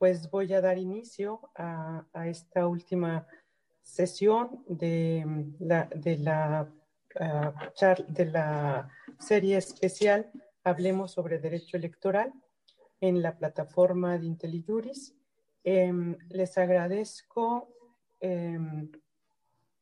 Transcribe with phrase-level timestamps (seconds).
[0.00, 3.26] pues voy a dar inicio a, esta última
[3.82, 6.72] sesión de la, de la,
[7.20, 7.70] ah,
[8.08, 8.88] de la
[9.18, 10.32] serie especial
[10.64, 12.32] Hablemos sobre Derecho Electoral
[13.02, 15.14] en la plataforma de IntelliJuris.
[15.64, 17.68] Em, les agradezco
[18.20, 18.90] em,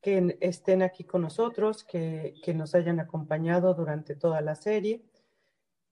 [0.00, 5.00] que estén aquí con nosotros, que, que, nos hayan acompañado durante toda la serie.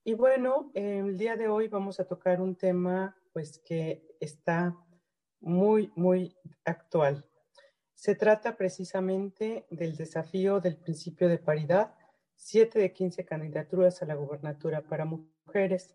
[0.02, 4.74] Y bueno, el día de hoy vamos a tocar un tema pues que está
[5.40, 7.22] muy, muy actual.
[7.92, 11.94] Se trata precisamente del desafío del principio de paridad,
[12.34, 15.94] siete de 15 candidaturas a la gubernatura para mujeres.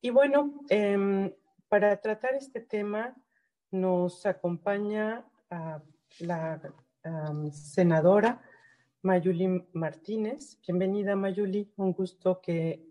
[0.00, 1.34] Y bueno, em,
[1.68, 3.16] para tratar este tema
[3.72, 5.28] nos acompaña
[6.20, 6.62] la
[7.50, 8.40] senadora
[9.02, 10.56] Mayuli Martínez.
[10.64, 11.72] Bienvenida, Mayuli.
[11.78, 12.89] Un gusto que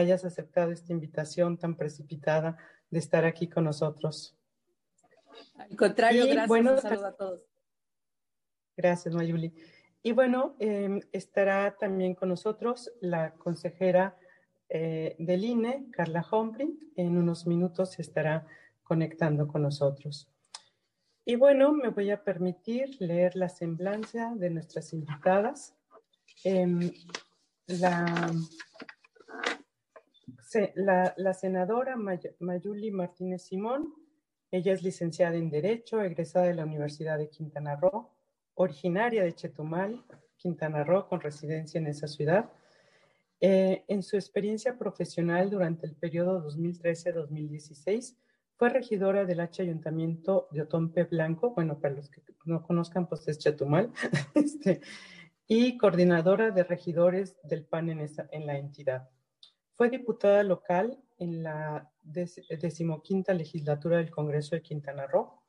[0.00, 2.56] hayas aceptado esta invitación tan precipitada
[2.90, 4.36] de estar aquí con nosotros.
[5.56, 6.48] Al contrario, gracias.
[6.48, 7.40] Bueno, Un saludo a todos.
[8.76, 9.54] Gracias, Mayuli.
[10.02, 14.16] Y bueno, em, estará también con nosotros la consejera
[14.68, 16.92] eh, del INE, Carla Humphrey.
[16.96, 18.46] En unos minutos estará
[18.82, 20.28] conectando con nosotros.
[21.24, 25.76] Y bueno, me voy a permitir leer la semblanza de nuestras invitadas.
[26.44, 26.90] Em,
[27.66, 28.32] la,
[30.74, 33.94] la, senadora Mayuli Martínez Simón,
[34.50, 38.10] ella es licenciada en Derecho, egresada de la Universidad de Quintana Roo,
[38.54, 40.04] originaria de Chetumal,
[40.36, 42.50] Quintana Roo, con residencia en esa ciudad.
[43.40, 48.16] Eh, en su experiencia profesional durante el periodo 2013-2016,
[48.56, 53.26] fue regidora del H Ayuntamiento de Otompe Blanco, bueno, para los que no conozcan, pues
[53.28, 53.92] es Chetumal,
[54.34, 54.80] este,
[55.46, 59.08] y coordinadora de regidores del PAN en, esa, en la entidad.
[59.80, 65.40] Fue diputada local en la decimoquinta legislatura del Congreso de Quintana Roo,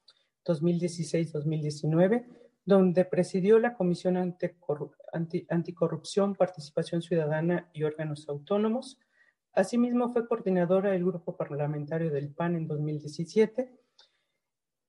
[0.45, 2.27] 2016-2019,
[2.63, 4.15] donde presidió la Comisión
[5.49, 9.01] Anticorrupción, Participación Ciudadana y Órganos Autónomos,
[9.51, 13.69] Asimismo, fue coordinadora del grupo parlamentario del PAN en 2017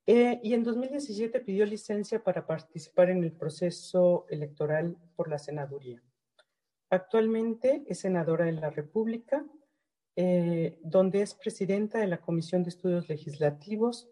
[0.06, 6.00] eh, y en 2017 pidió licencia para participar en el proceso electoral por la senaduría.
[6.92, 9.46] Actualmente es senadora de la República,
[10.14, 14.10] eh, donde es presidenta de la Comisión de Estudios Legislativos,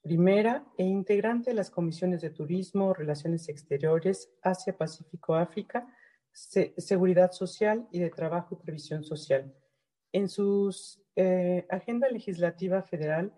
[0.00, 5.86] primera e integrante de las comisiones de Turismo, Relaciones Exteriores, Asia, Pacífico, África,
[6.32, 9.54] Seguridad Social y de Trabajo y Previsión Social.
[10.10, 10.74] En su
[11.16, 13.30] eh, agenda legislativa federal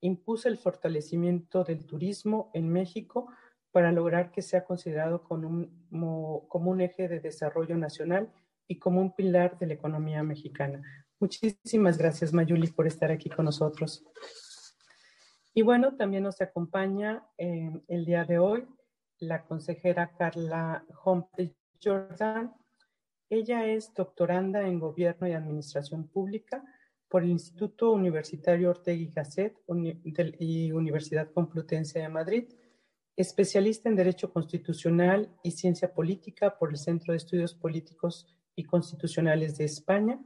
[0.00, 3.28] impuso el fortalecimiento del turismo en México
[3.72, 8.32] para lograr que sea considerado como un, eje de desarrollo nacional
[8.66, 10.82] y como un pilar de la economía mexicana.
[11.20, 14.04] Muchísimas gracias, Mayuli, por estar aquí con nosotros.
[15.54, 18.66] Y bueno, también nos acompaña eh, el día de hoy
[19.20, 22.54] la consejera Carla Humphrey Jordan,
[23.30, 26.64] ella es doctoranda en Gobierno y Administración Pública
[27.08, 29.56] por el Instituto Universitario Ortega y Gasset
[30.38, 32.48] y Universidad Complutense de Madrid,
[33.18, 39.58] especialista en Derecho Constitucional y Ciencia Política por el Centro de Estudios Políticos y Constitucionales
[39.58, 40.18] de España,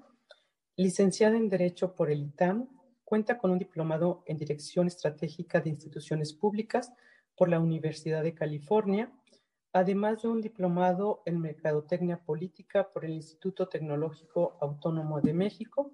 [0.76, 2.68] licenciada en Derecho por el ITAM,
[3.04, 6.92] cuenta con un diplomado en Dirección Estratégica de Instituciones Públicas
[7.36, 9.12] por la Universidad de California
[9.72, 15.92] además de un diplomado en Mercadotecnia Política por el Instituto Tecnológico Autónomo de México.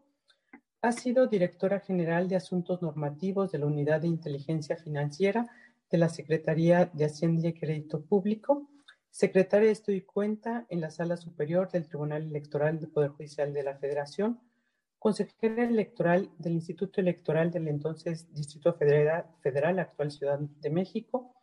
[0.83, 5.47] Ha sido directora general de Asuntos Normativos de la Unidad de Inteligencia Financiera
[5.91, 8.69] de la Secretaría de Hacienda y Crédito Público,
[9.10, 13.53] secretaria de Estudio y Cuenta en la Sala Superior del Tribunal Electoral del Poder Judicial
[13.53, 14.41] de la Federación,
[14.99, 21.34] consejera electoral del Instituto Electoral del entonces Distrito Federal, Federal actual Ciudad de México,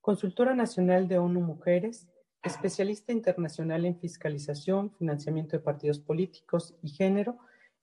[0.00, 2.08] consultora nacional de ONU Mujeres,
[2.42, 7.38] especialista internacional en fiscalización, financiamiento de partidos políticos y género,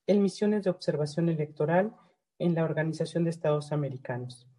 [0.06, 1.94] en misiones de observación electoral
[2.38, 4.49] en la Organización de Estados Americanos.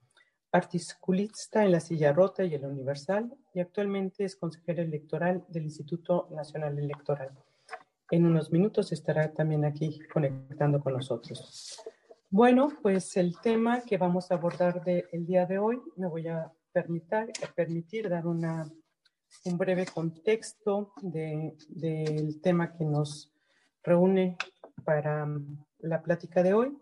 [0.52, 6.28] Articulista en la Silla Rota y el Universal y actualmente es consejera electoral del Instituto
[6.32, 7.32] Nacional Electoral.
[8.10, 11.82] En unos minutos estará también aquí conectando con nosotros.
[12.30, 16.52] Bueno, pues el tema que vamos a abordar el día de hoy, me voy a
[16.74, 18.70] permitir, permitir dar una,
[19.46, 23.32] un breve contexto de, del tema que nos
[23.84, 24.38] reúne
[24.84, 25.28] para
[25.80, 26.78] la plática de hoy.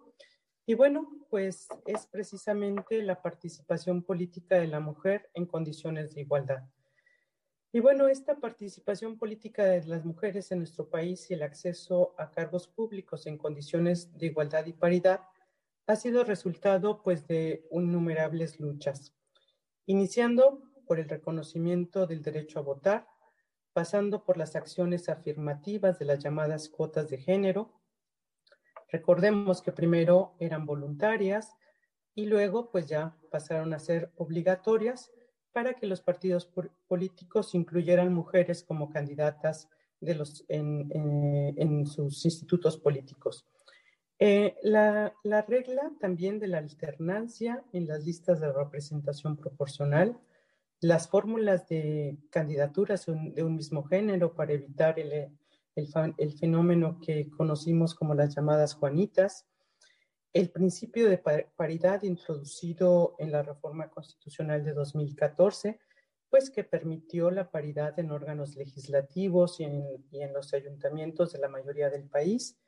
[0.70, 6.62] Y bueno, pues es precisamente la participación política de la mujer en condiciones de igualdad.
[7.74, 12.30] Y bueno, esta participación política de las mujeres en nuestro país y el acceso a
[12.30, 15.22] cargos públicos en condiciones de igualdad y paridad
[15.88, 19.16] ha sido resultado pues de innumerables luchas,
[19.88, 23.08] iniciando por el reconocimiento del derecho a votar,
[23.74, 27.79] pasando por las acciones afirmativas de las llamadas cuotas de género.
[28.92, 31.56] Recordemos que primero eran voluntarias
[32.16, 35.12] y luego pues ya pasaron a ser obligatorias
[35.52, 36.52] para que los partidos
[36.88, 39.70] políticos incluyeran mujeres como candidatas
[40.00, 40.12] de
[40.48, 43.46] en sus institutos políticos.
[44.22, 45.14] Eh, la,
[45.48, 50.20] regla también de la alternancia en las listas de representación proporcional,
[50.82, 55.32] las fórmulas de candidaturas de un mismo género para evitar el,
[56.18, 59.48] el, fenómeno que conocimos como las llamadas Juanitas,
[60.34, 61.18] el principio de
[61.56, 65.80] paridad introducido en la reforma constitucional de 2014,
[66.30, 71.90] pues que permitió la paridad en órganos legislativos y en los ayuntamientos de la mayoría
[71.90, 72.60] del país,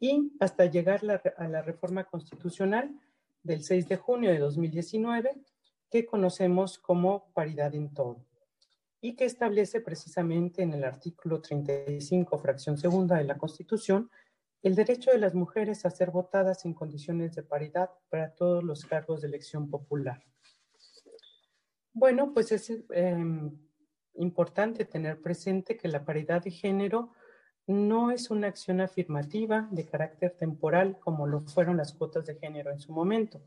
[0.00, 1.00] y hasta llegar
[1.36, 2.98] a la reforma constitucional
[3.42, 5.34] del 6 de junio de 2019,
[5.90, 8.24] que conocemos como paridad en todo,
[9.06, 14.10] y que establece precisamente en el artículo 35, fracción segunda de la Constitución,
[14.64, 18.84] el derecho de las mujeres a ser votadas en condiciones de paridad para todos los
[18.84, 20.24] cargos de elección popular.
[21.92, 23.56] Bueno, pues es em,
[24.14, 27.12] importante tener presente que la paridad de género
[27.68, 32.72] no es una acción afirmativa de carácter temporal como lo fueron las cuotas de género
[32.72, 33.40] en su momento.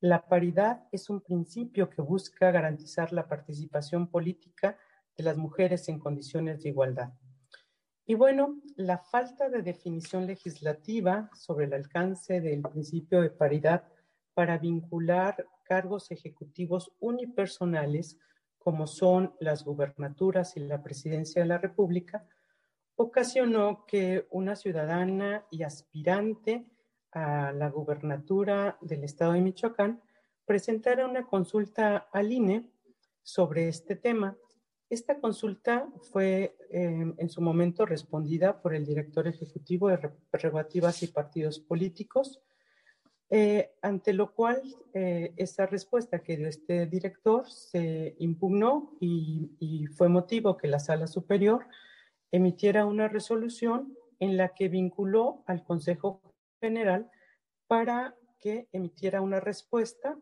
[0.00, 4.76] La paridad es un principio que busca garantizar la participación política
[5.16, 7.12] de las mujeres en condiciones de igualdad.
[8.06, 13.84] Y bueno, la falta de definición legislativa sobre el alcance del principio de paridad
[14.34, 18.18] para vincular cargos ejecutivos unipersonales
[18.58, 22.26] como son las gubernaturas y la presidencia de la República
[22.96, 26.66] ocasionó que una ciudadana y aspirante
[27.12, 30.02] a la gubernatura del estado de Michoacán
[30.44, 32.70] presentara una consulta al INE
[33.22, 34.36] sobre este tema.
[34.90, 41.06] Esta consulta fue em, en su momento respondida por el director ejecutivo de prerrogativas y
[41.06, 42.42] partidos políticos,
[43.30, 44.60] eh, ante lo cual
[44.92, 51.06] eh, esa respuesta que dio este director se impugnó y fue motivo que la sala
[51.06, 51.68] superior
[52.32, 56.20] emitiera una resolución en la que vinculó al Consejo
[56.60, 57.08] General
[57.68, 60.18] para que emitiera una respuesta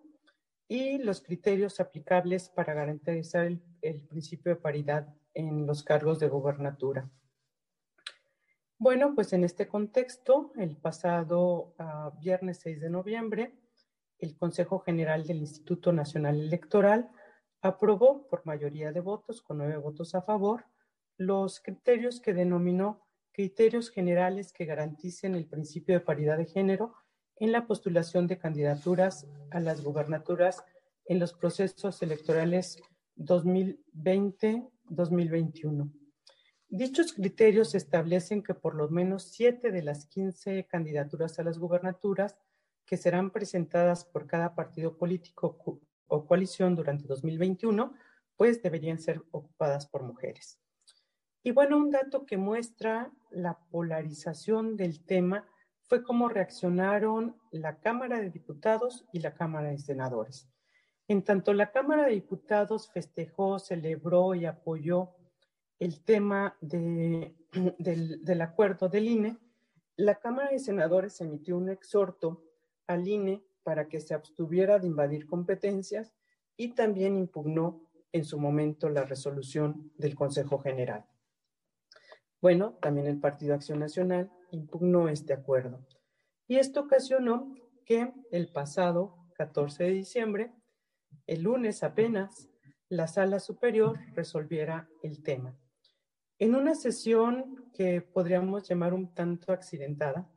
[0.69, 7.11] y los criterios aplicables para garantizar el, principio de paridad en los cargos de gobernatura.
[8.79, 13.55] Bueno, pues en este contexto, el pasado ah, viernes 6 de noviembre,
[14.19, 17.11] el Consejo General del Instituto Nacional Electoral
[17.63, 20.67] aprobó por mayoría de votos, con nueve votos a favor,
[21.17, 26.95] los criterios que denominó criterios generales que garanticen el principio de paridad de género
[27.41, 30.63] en la postulación de candidaturas a las gubernaturas
[31.07, 32.83] en los procesos electorales
[33.17, 35.91] 2020-2021.
[36.69, 42.37] Dichos criterios establecen que por lo menos siete de las 15 candidaturas a las gubernaturas
[42.85, 47.95] que serán presentadas por cada partido político o coalición durante 2021,
[48.37, 50.61] pues deberían ser ocupadas por mujeres.
[51.43, 55.47] Y bueno, un dato que muestra la polarización del tema
[55.89, 60.49] fue cómo reaccionaron la Cámara de Diputados y la Cámara de Senadores.
[61.09, 65.15] En tanto la Cámara de Diputados festejó, celebró y apoyó
[65.79, 67.35] el tema del,
[68.23, 69.39] del acuerdo del INE,
[69.97, 72.45] la Cámara de Senadores emitió un exhorto
[72.87, 76.13] al INE para que se abstuviera de invadir competencias
[76.57, 81.07] y también impugnó en su momento la resolución del Consejo General.
[82.41, 85.85] Bueno, también el Partido Acción Nacional impugnó este acuerdo.
[86.47, 90.53] Y esto ocasionó que el pasado 14 de diciembre,
[91.27, 92.49] el lunes apenas,
[92.89, 95.57] la sala superior resolviera el tema.
[96.39, 100.31] En una sesión que podríamos llamar un tanto accidentada,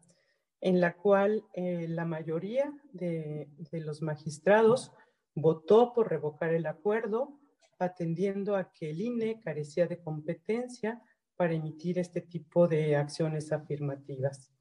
[0.59, 4.91] en la cual eh, la mayoría de, de los magistrados
[5.33, 7.39] votó por revocar el acuerdo,
[7.79, 11.01] atendiendo a que el INE carecía de competencia
[11.41, 14.51] para emitir este tipo de acciones afirmativas.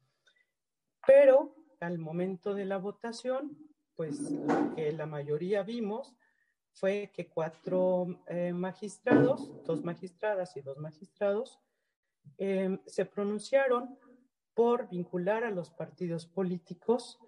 [1.05, 3.55] Pero al momento de la votación,
[3.95, 6.15] pues lo que la mayoría vimos
[6.73, 11.59] fue que cuatro eh, magistrados, dos magistradas y dos magistrados,
[12.39, 13.95] em, se pronunciaron
[14.55, 17.19] por vincular a los partidos políticos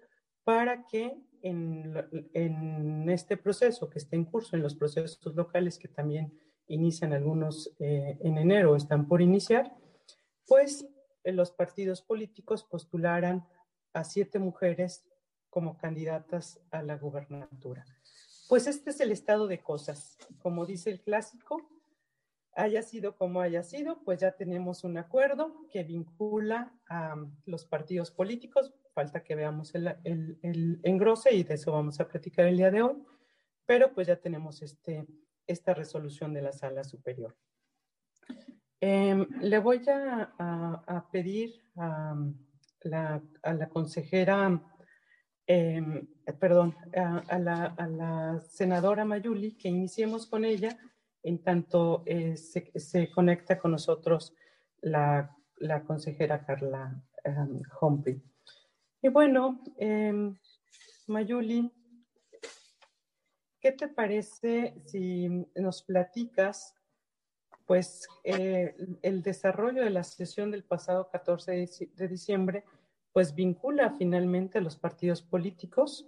[0.42, 1.94] para que en,
[2.32, 7.74] en, este proceso que está en curso, en los procesos locales que también inician algunos
[7.78, 9.74] eh, en enero, están por iniciar,
[10.46, 10.86] pues
[11.24, 13.46] los partidos políticos postularan
[13.92, 15.04] a siete mujeres
[15.50, 17.84] como candidatas a la gubernatura.
[18.48, 20.18] Pues este es el estado de cosas.
[20.42, 21.62] Como dice el clásico,
[22.56, 27.16] haya sido como haya sido, pues ya tenemos un acuerdo que vincula a
[27.46, 28.74] los partidos políticos.
[28.92, 32.82] Falta que veamos el, el, engrose y de eso vamos a platicar el día de
[32.82, 33.02] hoy,
[33.66, 35.06] pero pues ya tenemos este,
[35.46, 37.36] esta resolución de la sala superior.
[38.80, 42.14] Em, le voy a, pedir a
[42.82, 44.60] la, a la consejera,
[45.46, 46.06] em,
[46.38, 50.78] perdón, la, a la senadora Mayuli que iniciemos con ella
[51.24, 54.34] en tanto eh, se, conecta con nosotros
[54.82, 55.34] la,
[55.86, 57.02] consejera Carla
[57.80, 58.04] um,
[59.00, 59.62] Y bueno,
[61.06, 61.72] Mayuli,
[63.64, 66.74] ¿qué te parece si nos platicas
[67.64, 71.66] pues eh, el desarrollo de la sesión del pasado 14
[71.96, 72.64] de diciembre
[73.14, 76.06] pues vincula finalmente a los partidos políticos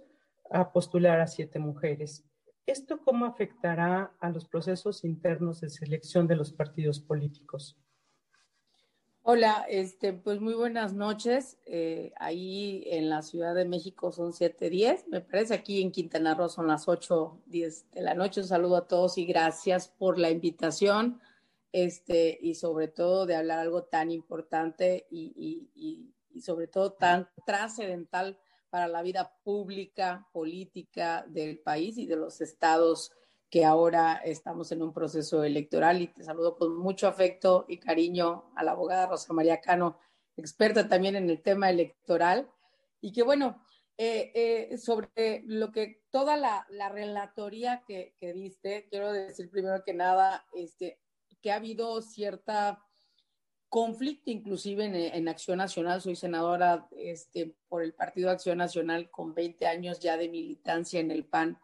[0.51, 2.23] a postular a siete mujeres.
[2.67, 7.75] ¿Esto cómo afectará a los procesos internos de selección de los partidos políticos?
[9.29, 11.57] Hola, este, pues muy buenas noches.
[11.65, 15.53] Eh, ahí en la Ciudad de México son 7:10, me parece.
[15.53, 18.39] Aquí en Quintana Roo son las 8:10 de la noche.
[18.39, 21.19] Un saludo a todos y gracias por la invitación.
[21.73, 28.39] Este, y sobre todo de hablar algo tan importante y, y sobre todo tan trascendental
[28.69, 33.11] para la vida pública, política del país y de los estados
[33.49, 38.51] que ahora estamos en un proceso electoral y te saludo con mucho afecto y cariño
[38.55, 39.97] a la abogada Rosa María Cano,
[40.35, 42.49] experta también en el tema electoral
[43.01, 43.63] y que bueno,
[43.97, 49.93] eh, eh, sobre lo que toda la, relatoría que, que, diste, quiero decir primero que
[49.93, 50.99] nada este,
[51.41, 52.83] que ha habido cierta
[53.69, 54.85] conflicto inclusive
[55.17, 56.01] en, Acción Nacional.
[56.01, 61.11] Soy senadora este, por el Partido Acción Nacional con 20 años ya de militancia en
[61.11, 61.59] el PAN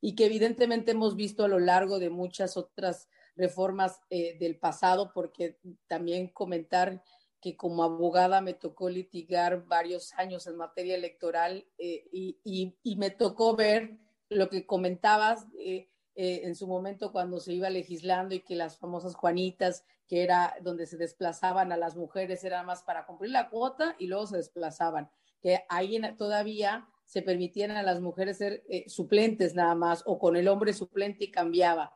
[0.00, 5.12] y que evidentemente hemos visto a lo largo de muchas otras reformas eh, del pasado,
[5.12, 7.02] porque también comentar
[7.40, 13.56] que como abogada me tocó litigar varios años en materia electoral eh, y, me tocó
[13.56, 13.96] ver
[14.28, 15.46] lo que comentabas.
[15.58, 20.56] Eh, en su momento cuando se iba legislando y que las famosas Juanitas que era
[20.60, 24.38] donde se desplazaban a las mujeres, era más para cumplir la cuota y luego se
[24.38, 25.08] desplazaban,
[25.40, 30.36] que ahí todavía se permitían a las mujeres ser eh, suplentes nada más o con
[30.36, 31.92] el hombre suplente y cambiaba.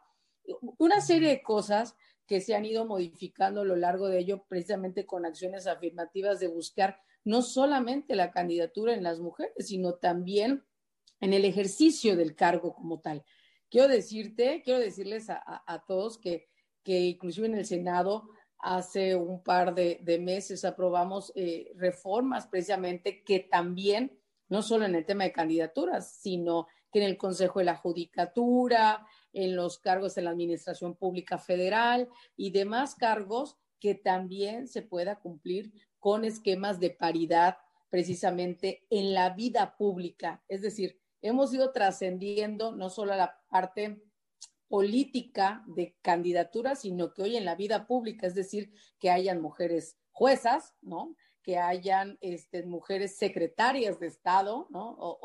[0.78, 1.94] Una serie de cosas
[2.26, 6.48] que se han ido modificando a lo largo de ello, precisamente con acciones afirmativas de
[6.48, 10.64] buscar no solamente la candidatura en las mujeres, sino también
[11.20, 13.24] en el ejercicio del cargo como tal.
[13.70, 16.48] Quiero decirte, quiero decirles a todos que
[16.84, 18.28] que inclusive en el Senado
[18.58, 24.16] hace un par de, meses aprobamos eh, reformas precisamente que también,
[24.54, 29.04] no solo en el tema de candidaturas, sino que en el Consejo de la Judicatura,
[29.32, 35.18] en los cargos de la Administración Pública Federal y demás cargos que también se pueda
[35.18, 37.56] cumplir con esquemas de paridad
[37.90, 40.44] precisamente en la vida pública.
[40.46, 44.04] Es decir, hemos ido trascendiendo no solo la parte
[44.68, 49.98] política de candidatura, sino que hoy en la vida pública, es decir, que hayan mujeres
[50.12, 51.16] juezas, ¿no?
[51.44, 55.20] Que hayan este, mujeres secretarias de Estado, ¿no?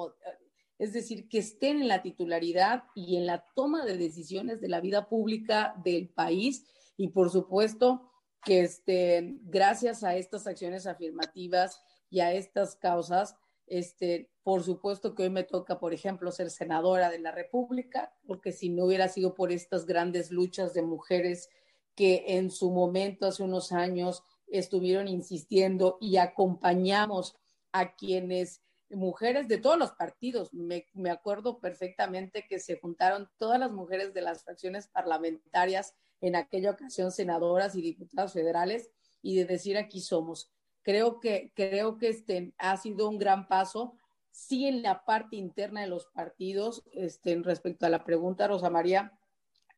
[0.78, 4.80] es decir, que estén en la titularidad y en la toma de decisiones de la
[4.80, 8.10] vida pública del país y, por supuesto,
[8.46, 13.36] que este, gracias a estas acciones afirmativas y a estas causas,
[13.68, 18.54] este, por supuesto que hoy me toca, por ejemplo, ser senadora de la República, porque
[18.54, 21.50] si no hubiera sido por estas grandes luchas de mujeres
[21.94, 27.36] que en su momento, hace unos años, estuvieron insistiendo y acompañamos
[27.72, 33.60] a quienes, mujeres de todos los partidos, me, me acuerdo perfectamente que se juntaron todas
[33.60, 38.90] las mujeres de las fracciones parlamentarias, en aquella ocasión senadoras y diputadas federales,
[39.22, 40.52] y de decir aquí somos
[40.82, 43.94] Creo que, creo que este ha sido un gran paso.
[44.32, 49.19] Sí, en la parte interna de los partidos, este, respecto a la pregunta, Rosa María,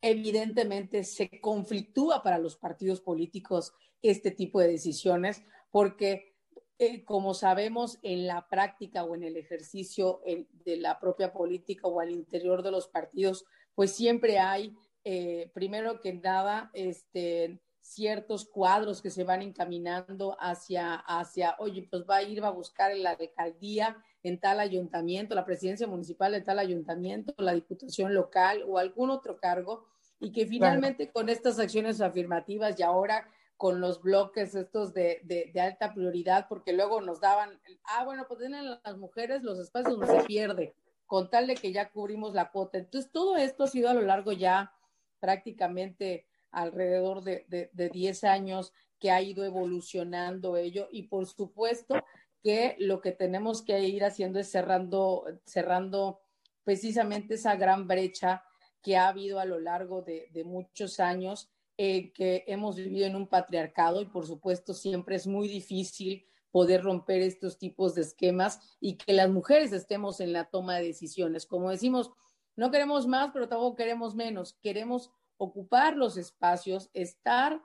[0.02, 6.36] evidentemente se conflictúa para los partidos políticos este tipo de decisiones, porque
[6.80, 12.00] eh, como sabemos en la práctica o en el ejercicio de la propia política o
[12.00, 19.02] al interior de los partidos, pues siempre hay, eh, primero que nada, este, ciertos cuadros
[19.02, 23.04] que se van encaminando hacia, hacia, oye, pues va a ir, va a buscar en
[23.04, 28.78] la alcaldía en tal ayuntamiento, la presidencia municipal de tal ayuntamiento, la diputación local o
[28.78, 29.88] algún otro cargo,
[30.20, 35.62] y que finalmente con estas acciones afirmativas y ahora con los bloques estos de, de,
[35.62, 40.20] alta prioridad, porque luego nos daban, ah, bueno, pues tienen las mujeres los espacios donde
[40.20, 40.76] se pierde,
[41.08, 42.78] con tal de que ya cubrimos la cuota.
[42.78, 44.74] Entonces, todo esto ha sido a lo largo ya
[45.20, 51.96] prácticamente alrededor de, de, de 10 años que ha ido evolucionando ello y por supuesto
[52.44, 56.22] que lo que tenemos que ir haciendo es cerrando, cerrando
[56.64, 58.44] precisamente esa gran brecha
[58.82, 63.16] que ha habido a lo largo de, de muchos años eh, que hemos vivido en
[63.16, 68.60] un patriarcado y por supuesto siempre es muy difícil poder romper estos tipos de esquemas
[68.80, 71.46] y que las mujeres estemos en la toma de decisiones.
[71.46, 72.12] Como decimos,
[72.56, 74.60] no queremos más, pero tampoco queremos menos.
[74.62, 75.12] Queremos
[75.44, 77.60] ocupar los espacios, estar,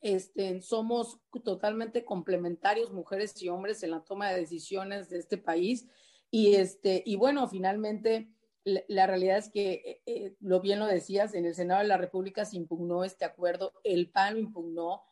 [0.00, 5.88] este, somos totalmente complementarios, mujeres y hombres, en la toma de decisiones de este país.
[6.30, 8.30] Y, este, y bueno, finalmente
[8.62, 11.96] la, realidad es que, eh, eh, lo bien lo decías, en el Senado de la
[11.96, 15.02] República se impugnó este acuerdo, el PAN lo impugnó,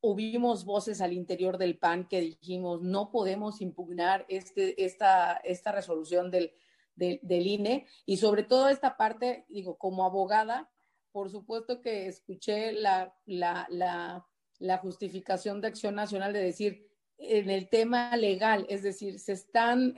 [0.00, 6.32] hubimos voces al interior del PAN que dijimos, no podemos impugnar este, esta, esta resolución
[6.32, 6.52] del,
[6.96, 10.68] del, INE y sobre todo esta parte, digo, como abogada,
[11.12, 14.26] por supuesto que escuché la, la, la,
[14.58, 16.88] la justificación de Acción Nacional de decir,
[17.18, 19.94] en el tema legal, es decir, se están...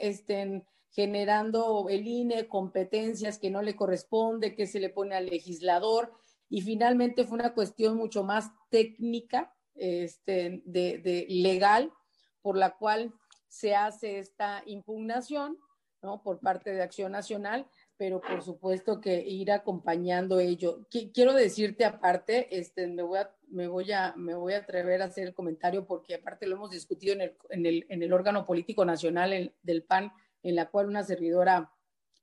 [0.97, 6.13] Generando el INE competencias que no le corresponde, que se le pone al legislador,
[6.49, 11.93] y finalmente fue una cuestión mucho más técnica, este, de, legal,
[12.43, 13.13] por la cual
[13.49, 15.59] se hace esta impugnación,
[16.01, 16.23] ¿no?
[16.23, 17.67] Por parte de Acción Nacional,
[17.97, 20.87] pero por supuesto que ir acompañando ello.
[20.91, 25.07] quiero decirte aparte, este, me voy a, me voy a, me voy a atrever a
[25.07, 28.45] hacer el comentario porque aparte lo hemos discutido en el, en el, en el órgano
[28.45, 31.73] político nacional del PAN en la cual una servidora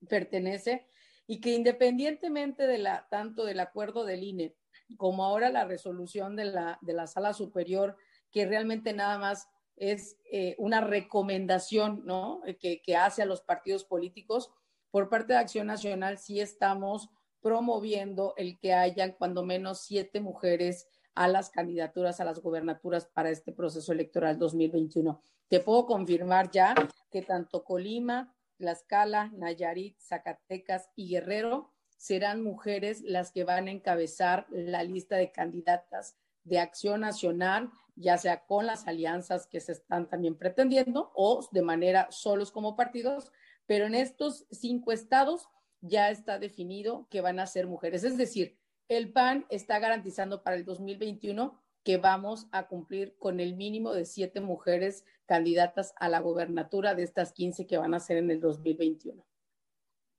[0.09, 0.87] pertenece
[1.25, 4.55] y que independientemente de la, tanto del acuerdo del INE
[4.97, 7.95] como ahora la resolución de la, de la sala superior,
[8.29, 9.47] que realmente nada más
[9.77, 12.41] es eh, una recomendación ¿no?
[12.59, 14.51] que, que hace a los partidos políticos,
[14.91, 17.09] por parte de Acción Nacional sí estamos
[17.41, 23.29] promoviendo el que hayan cuando menos siete mujeres a las candidaturas a las gobernaturas para
[23.29, 25.21] este proceso electoral 2021.
[25.47, 26.75] Te puedo confirmar ya
[27.09, 34.47] que tanto Colima, Tlaxcala, Nayarit, Zacatecas y Guerrero serán mujeres las que van a encabezar
[34.49, 40.09] la lista de candidatas de acción nacional, ya sea con las alianzas que se están
[40.09, 43.31] también pretendiendo o de manera solos como partidos,
[43.71, 45.47] pero en estos cinco estados
[45.79, 48.03] ya está definido que van a ser mujeres.
[48.03, 48.57] Es decir,
[48.89, 54.03] el PAN está garantizando para el 2021 que vamos a cumplir con el mínimo de
[54.03, 58.41] siete mujeres candidatas a la gobernatura de estas 15 que van a ser en el
[58.41, 59.25] 2021.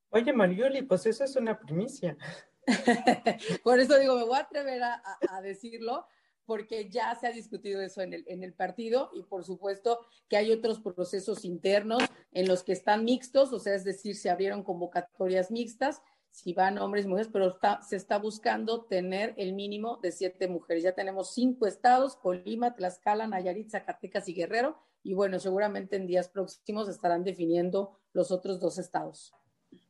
[0.09, 2.17] Oye, Marioli, pues eso es una primicia.
[3.63, 6.07] Por eso digo, me voy a atrever a, decirlo,
[6.45, 10.37] porque ya se ha discutido eso en el, en el partido y por supuesto que
[10.37, 14.63] hay otros procesos internos en los que están mixtos, o sea, es decir, se abrieron
[14.63, 16.01] convocatorias mixtas
[16.33, 17.55] si van hombres y mujeres, pero
[17.87, 20.83] se está buscando tener el mínimo de siete mujeres.
[20.83, 26.29] Ya tenemos cinco estados, Colima, Tlaxcala, Nayarit, Zacatecas y Guerrero, y bueno, seguramente en días
[26.29, 29.31] próximos estarán definiendo los otros dos estados.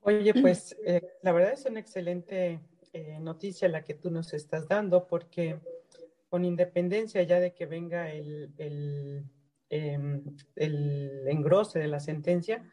[0.02, 2.60] Oye, pues eh, la verdad es una excelente
[2.92, 5.62] eh, noticia la que tú nos estás dando, porque
[6.34, 8.50] con independencia ya de que venga el
[9.76, 10.22] Em,
[10.56, 12.64] el engrose de la sentencia,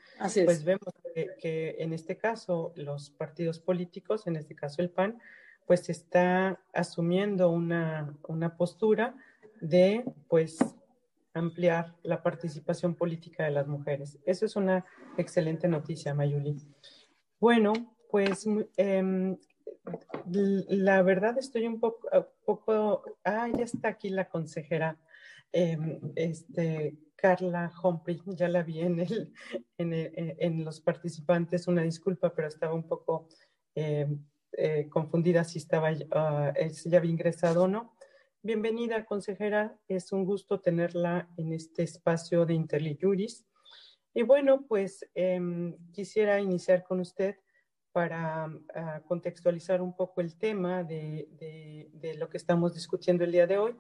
[0.45, 5.19] pues vemos que, en este caso los partidos políticos, en este caso el PAN,
[5.67, 9.17] pues está asumiendo una, una postura
[9.63, 10.59] de pues
[11.33, 14.19] ampliar la participación política de las mujeres.
[14.27, 14.85] Eso es una
[15.17, 16.59] excelente noticia, Mayuli.
[17.41, 17.73] Bueno,
[18.11, 18.47] pues
[18.77, 19.39] em,
[20.27, 22.09] la verdad estoy un poco,
[22.45, 24.99] poco, ah, ya está aquí la consejera
[25.53, 29.33] Em, este, Carla Humphrey, ya la vi en, el,
[29.77, 33.29] en, los participantes, una disculpa, pero estaba un poco
[33.75, 36.53] em, eh, confundida si estaba, uh,
[36.85, 37.97] ya había ingresado o no.
[38.43, 43.45] Bienvenida, consejera, es un gusto tenerla en este espacio de Interliuris.
[44.15, 47.37] Y bueno, pues em, quisiera iniciar con usted
[47.93, 53.47] para ah, contextualizar un poco el tema de, de lo que estamos discutiendo el día
[53.47, 53.77] de hoy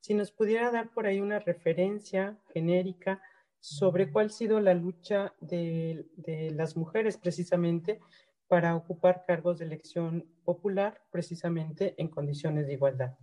[0.00, 3.20] si nos pudiera dar por ahí una referencia genérica
[3.60, 6.06] sobre cuál ha sido la lucha de,
[6.54, 8.00] las mujeres precisamente
[8.46, 13.18] para ocupar cargos de elección popular precisamente en condiciones de igualdad.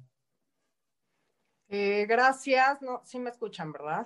[1.68, 2.82] Eh, gracias.
[2.82, 4.06] No, sí me escuchan, ¿verdad?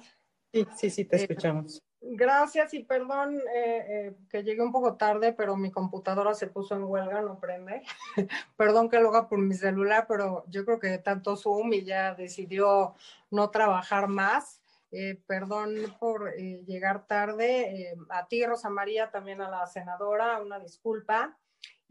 [0.54, 1.84] Sí, sí, sí, te eh, escuchamos.
[2.02, 6.76] Gracias y perdón eh, eh, que llegué un poco tarde, pero mi computadora se puso
[6.76, 7.84] en huelga, no prende.
[8.58, 12.16] perdón que lo haga por mi celular, pero yo creo que tanto Zoom y ya
[12.16, 12.96] decidió
[13.32, 14.62] no trabajar más.
[14.92, 17.94] Eh, perdón por llegar tarde.
[18.10, 21.38] a ti, Rosa María, también a la senadora, una disculpa.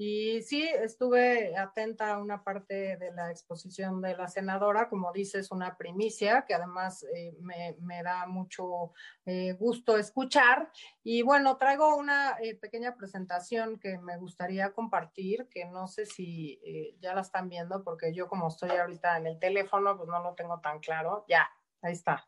[0.00, 5.50] Y sí, estuve atenta a una parte de la exposición de la senadora, como dices,
[5.50, 8.92] una primicia que además eh, me, da mucho
[9.26, 10.70] eh, gusto escuchar.
[11.02, 16.61] Y bueno, traigo una eh, pequeña presentación que me gustaría compartir, que no sé si
[17.00, 20.32] ya la están viendo, porque yo como estoy ahorita en el teléfono, pues no lo
[20.34, 21.24] tengo tan claro.
[21.28, 21.50] Ya,
[21.82, 22.24] ahí está.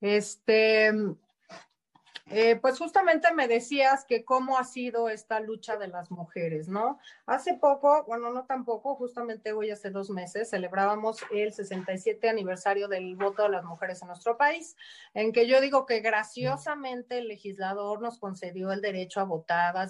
[0.00, 0.90] Este,
[2.26, 6.98] eh, pues justamente me decías que cómo ha sido esta lucha de las mujeres, ¿no?
[7.26, 13.16] Hace poco, bueno, no tampoco, justamente hoy hace dos meses celebrábamos el 67 aniversario del
[13.16, 14.76] voto de las mujeres en nuestro país,
[15.14, 19.88] en que yo digo que graciosamente el legislador nos concedió el derecho a votar, a,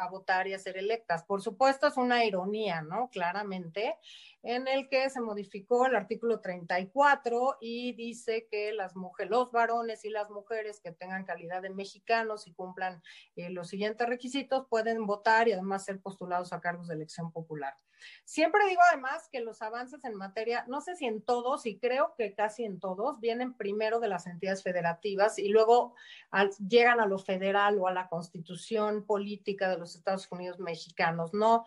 [0.00, 1.24] a votar y a ser electas.
[1.24, 3.08] Por supuesto, es una ironía, ¿no?
[3.10, 3.96] Claramente,
[4.42, 10.04] en el que se modificó el artículo 34 y dice que las mujeres, los varones
[10.04, 13.02] y las mujeres que tengan calidad de mexicanos y cumplan
[13.36, 17.74] eh, los siguientes requisitos pueden votar y además ser postulados a cargos de elección popular.
[18.24, 22.14] Siempre digo además que los avances en materia, no sé si en todos, y creo
[22.16, 25.94] que casi en todos, vienen primero de las entidades federativas y luego
[26.68, 31.34] llegan a lo federal o a la constitución política de los Estados Unidos mexicanos.
[31.34, 31.64] No,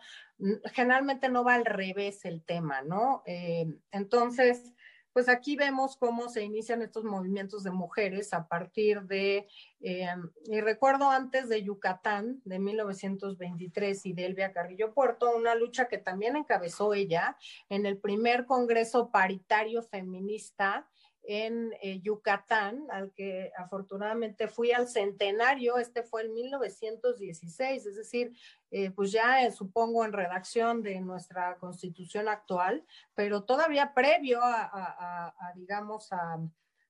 [0.72, 3.22] generalmente no va al revés el tema, ¿no?
[3.26, 4.72] Eh, entonces,
[5.12, 9.46] pues aquí vemos cómo se inician estos movimientos de mujeres a partir de,
[9.80, 10.06] eh,
[10.46, 15.98] y recuerdo antes de Yucatán, de 1923, y de Elvia Carrillo Puerto, una lucha que
[15.98, 17.36] también encabezó ella
[17.68, 20.88] en el primer Congreso Paritario Feminista
[21.24, 28.36] en eh, Yucatán, al que afortunadamente fui al centenario, este fue en 1916, es decir,
[28.70, 35.32] eh, pues ya eh, supongo en redacción de nuestra constitución actual, pero todavía previo a
[35.54, 36.38] digamos, a,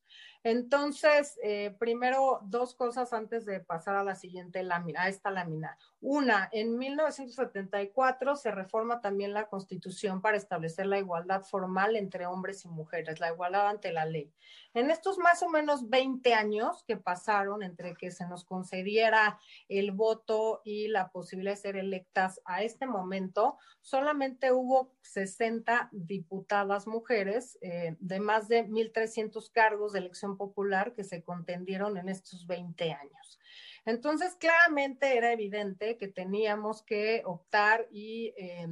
[0.46, 5.76] Entonces, eh, primero, dos cosas antes de pasar a la siguiente lámina, a esta lámina.
[6.02, 12.64] Una, en 1974 se reforma también la Constitución para establecer la igualdad formal entre hombres
[12.64, 14.32] y mujeres, la igualdad ante la ley.
[14.76, 19.94] En estos más o menos 20 años que pasaron entre que se nos concediera el
[19.94, 27.58] voto y la posibilidad de ser electas a este momento, solamente hubo 60 diputadas mujeres
[27.62, 32.92] eh, de más de 1.300 cargos de elección popular que se contendieron en estos 20
[32.92, 33.40] años.
[33.86, 38.68] Entonces, claramente era evidente que teníamos que optar y eh,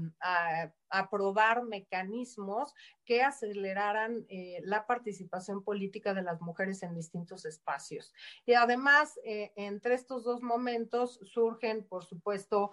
[0.89, 2.73] aprobar mecanismos
[3.05, 8.11] que aceleraran eh, la participación política de las mujeres en distintos espacios.
[8.47, 12.71] Y además, eh, entre estos dos momentos surgen, por supuesto,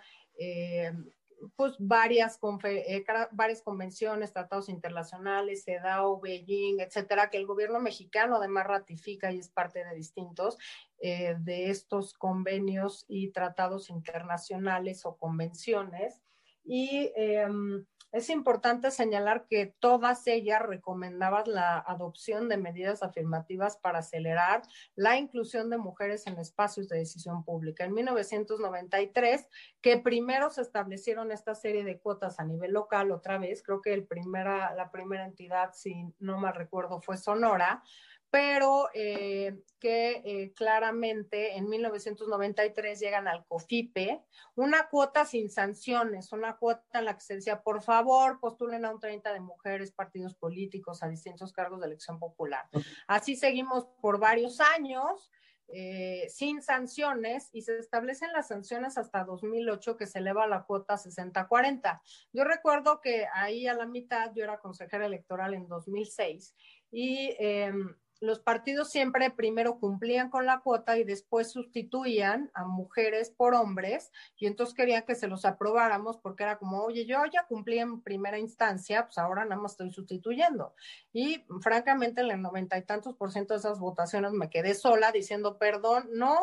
[1.57, 8.67] pues varias, eh, varias convenciones, tratados internacionales, CEDAW, Beijing, etcétera, que el gobierno mexicano además
[8.67, 10.59] ratifica y es parte de distintos
[11.01, 16.21] eh, de estos convenios y tratados internacionales o convenciones.
[16.65, 24.01] Y em, es importante señalar que todas ellas recomendaban la adopción de medidas afirmativas para
[24.01, 24.63] acelerar
[24.97, 27.85] la inclusión de mujeres en espacios de decisión pública.
[27.85, 29.47] En 1993,
[29.81, 33.95] que primero se establecieron esta serie de cuotas a nivel local, otra vez, creo que
[33.95, 37.83] el primera, la primera entidad, si no mal recuerdo, fue Sonora,
[38.31, 44.23] pero eh, que eh, claramente en 1993 llegan al COFIPE,
[44.55, 48.93] una cuota sin sanciones, una cuota en la que se decía, por favor, postulen a
[48.93, 52.69] un 30 de mujeres, partidos políticos, a distintos cargos de elección popular.
[53.09, 55.31] Así seguimos por varios años.
[55.73, 60.95] Eh, sin sanciones y se establecen las sanciones hasta 2008 que se eleva la cuota
[60.97, 62.01] 60-40.
[62.33, 66.57] Yo recuerdo que ahí a la mitad yo era consejera electoral en 2006
[66.91, 67.73] y eh,
[68.21, 74.13] los partidos siempre primero cumplían con la cuota y después sustituían a mujeres por hombres
[74.37, 78.03] y entonces querían que se los aprobáramos porque era como, oye, yo ya cumplí en
[78.03, 80.75] primera instancia, pues ahora nada más estoy sustituyendo.
[81.13, 85.13] Y francamente, en el noventa y tantos por ciento de esas votaciones me quedé sola
[85.13, 86.37] diciendo, perdón, no,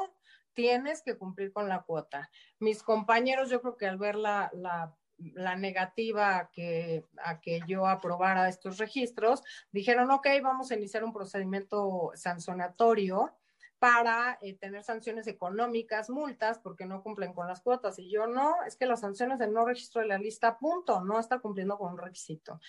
[0.54, 2.32] tienes que cumplir con la cuota.
[2.60, 7.62] Mis compañeros, yo creo que al ver la, la la negativa a que, a que
[7.68, 13.34] yo aprobara estos registros, dijeron, ok, vamos a iniciar un procedimiento sancionatorio
[13.80, 18.00] para eh, tener sanciones económicas, multas, porque no cumplen con las cuotas.
[18.00, 21.20] Y yo no, es que las sanciones de no registro de la lista, punto, no
[21.20, 22.60] está cumpliendo con un requisito.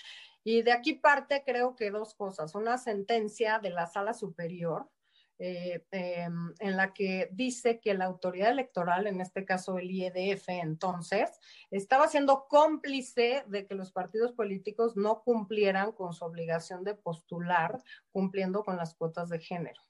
[0.45, 2.55] Y de aquí parte, creo que dos cosas.
[2.55, 4.89] Una sentencia de la sala superior,
[5.41, 10.49] eh, em, en la que dice que la autoridad electoral, en este caso el IEDF
[10.49, 11.39] entonces,
[11.71, 17.81] estaba siendo cómplice de que los partidos políticos no cumplieran con su obligación de postular
[18.11, 19.81] cumpliendo con las cuotas de género.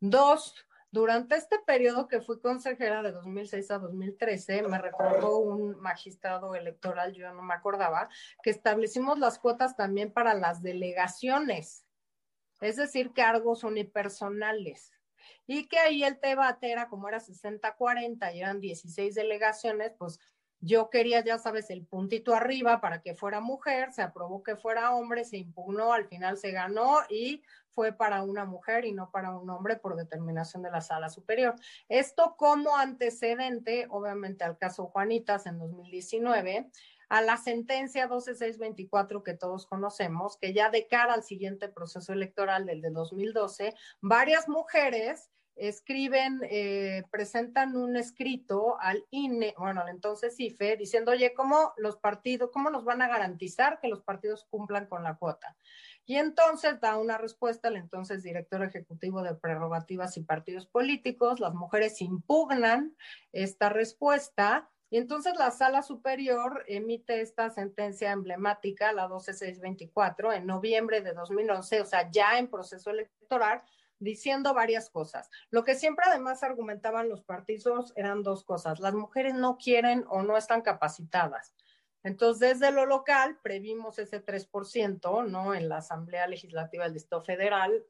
[0.00, 0.54] Dos,
[0.90, 7.12] durante este periodo que fui consejera de 2006 a 2013, me recordó un magistrado electoral,
[7.12, 8.08] yo no me acordaba,
[8.42, 11.84] que establecimos las cuotas también para las delegaciones
[12.60, 14.92] es decir, cargos unipersonales.
[15.46, 20.18] Y que ahí el debate era como era 60-40 y eran 16 delegaciones, pues
[20.60, 24.92] yo quería, ya sabes, el puntito arriba para que fuera mujer, se aprobó que fuera
[24.92, 29.36] hombre, se impugnó, al final se ganó y fue para una mujer y no para
[29.36, 31.54] un hombre por determinación de la sala superior.
[31.88, 36.70] Esto como antecedente, obviamente, al caso Juanitas en 2019
[37.08, 42.66] a la sentencia 12624 que todos conocemos, que ya de cara al siguiente proceso electoral
[42.66, 50.76] del de 2012, varias mujeres escriben, eh, presentan un escrito al INE, bueno, entonces IFE,
[50.76, 55.02] diciendo, oye, ¿cómo los partidos, cómo nos van a garantizar que los partidos cumplan con
[55.02, 55.56] la cuota?
[56.06, 61.54] Y entonces da una respuesta el entonces director ejecutivo de prerrogativas y partidos políticos, las
[61.54, 62.96] mujeres impugnan
[63.32, 71.02] esta respuesta y entonces la sala superior emite esta sentencia emblemática, la 12624, en noviembre
[71.02, 73.62] de 2011, o sea, ya en proceso electoral,
[73.98, 75.28] diciendo varias cosas.
[75.50, 78.80] Lo que siempre además argumentaban los partidos eran dos cosas.
[78.80, 81.52] Las mujeres no quieren o no están capacitadas.
[82.04, 85.52] Entonces, desde lo local, previmos ese 3%, ¿no?
[85.52, 87.84] En la Asamblea Legislativa del Distrito Federal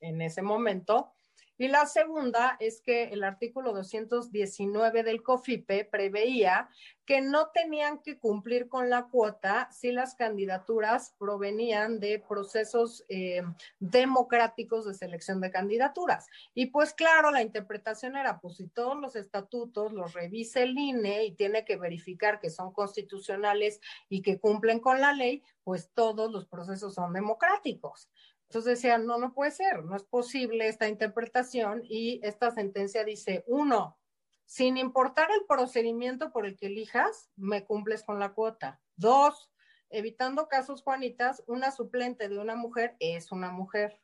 [0.00, 1.12] en ese momento
[1.58, 6.68] y la segunda es que el artículo 219 del COFIPE preveía
[7.04, 13.42] que no tenían que cumplir con la cuota si las candidaturas provenían de procesos eh,
[13.80, 16.26] democráticos de selección de candidaturas.
[16.54, 21.24] Y pues claro, la interpretación era, pues si todos los estatutos los revisa el INE
[21.24, 26.32] y tiene que verificar que son constitucionales y que cumplen con la ley, pues todos
[26.32, 28.08] los procesos son democráticos.
[28.52, 33.44] Entonces decían, no, no puede ser, no es posible esta interpretación y esta sentencia dice,
[33.46, 33.98] uno,
[34.44, 38.78] sin importar el procedimiento por el que elijas, me cumples con la cuota.
[38.94, 39.50] Dos,
[39.88, 43.98] evitando casos, Juanitas, una suplente de una mujer es una mujer.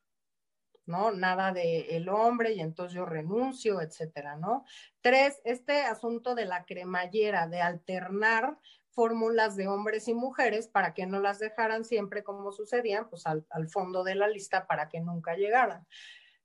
[0.87, 1.11] ¿no?
[1.11, 4.65] Nada de el hombre y entonces yo renuncio, etcétera, ¿no?
[5.03, 8.57] Tres, este asunto de la cremallera, de alternar
[8.99, 13.69] fórmulas de hombres y mujeres para que no las dejaran siempre como sucedían, pues al,
[13.69, 15.87] fondo de la lista para que nunca llegaran.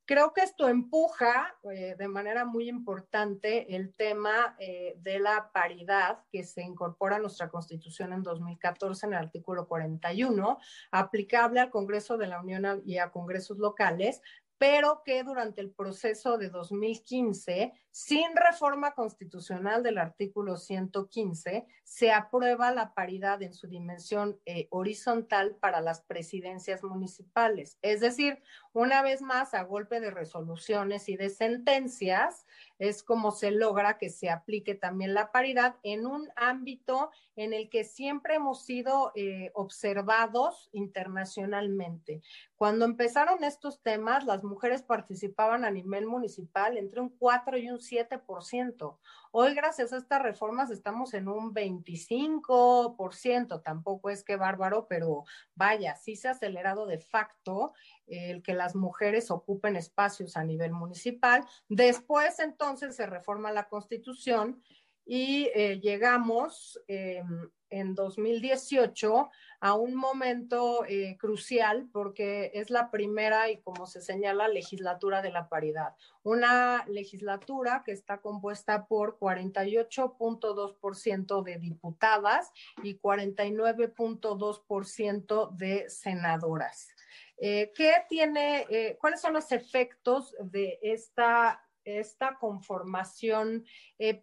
[0.05, 6.19] Creo que esto empuja eh, de manera muy importante el tema eh, de la paridad
[6.31, 10.59] que se incorpora a nuestra Constitución en 2014 en el artículo 41,
[10.91, 14.21] aplicable al Congreso de la Unión y a congresos locales,
[14.59, 22.71] pero que durante el proceso de 2015, sin reforma constitucional del artículo 115, se aprueba
[22.71, 27.77] la paridad en su dimensión eh, horizontal para las presidencias municipales.
[27.83, 28.41] Es decir,
[28.73, 32.47] una vez más, a golpe de resoluciones y de sentencias,
[32.79, 37.69] es como se logra que se aplique también la paridad en un ámbito en el
[37.69, 42.23] que siempre hemos sido eh, observados internacionalmente.
[42.55, 47.79] Cuando empezaron estos temas, las mujeres participaban a nivel municipal entre un 4 y un
[47.83, 48.97] 7%.
[49.31, 53.61] Hoy, gracias a estas reformas, estamos en un 25%.
[53.61, 57.73] Tampoco es que bárbaro, pero vaya, sí se ha acelerado de facto
[58.07, 61.45] el que las mujeres ocupen espacios a nivel municipal.
[61.69, 64.61] Después, entonces, se reforma la constitución
[65.05, 73.49] y eh, llegamos em, en 2018 a un momento eh, crucial porque es la primera
[73.49, 75.95] y como se señala legislatura de la paridad.
[76.21, 82.51] Una legislatura que está compuesta por 48.2% de diputadas
[82.83, 86.89] y 49.2% de senadoras.
[87.37, 93.65] Eh, ¿Qué tiene, eh, cuáles son los efectos de esta esta conformación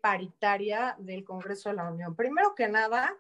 [0.00, 2.16] paritaria del Congreso de la Unión.
[2.16, 3.14] Primero que nada,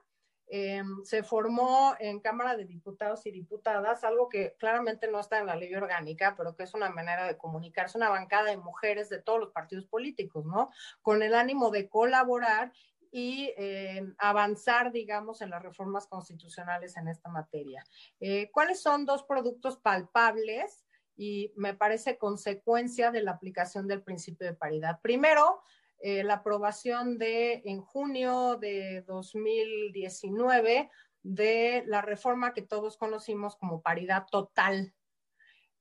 [0.52, 5.46] Em, se formó en Cámara de Diputados y Diputadas, algo que claramente no está en
[5.46, 9.22] la ley orgánica, pero que es una manera de comunicarse, una bancada de mujeres de
[9.22, 10.70] todos los partidos políticos, ¿no?
[11.02, 12.72] Con el ánimo de colaborar
[13.12, 17.84] y em, avanzar, digamos, en las reformas constitucionales en esta materia.
[18.18, 20.84] Eh, ¿Cuáles son dos productos palpables?
[21.16, 24.98] Y me parece consecuencia de la aplicación del principio de paridad.
[25.00, 25.62] Primero,
[26.02, 30.90] eh, la aprobación de en junio de 2019
[31.22, 34.94] de la reforma que todos conocimos como paridad total,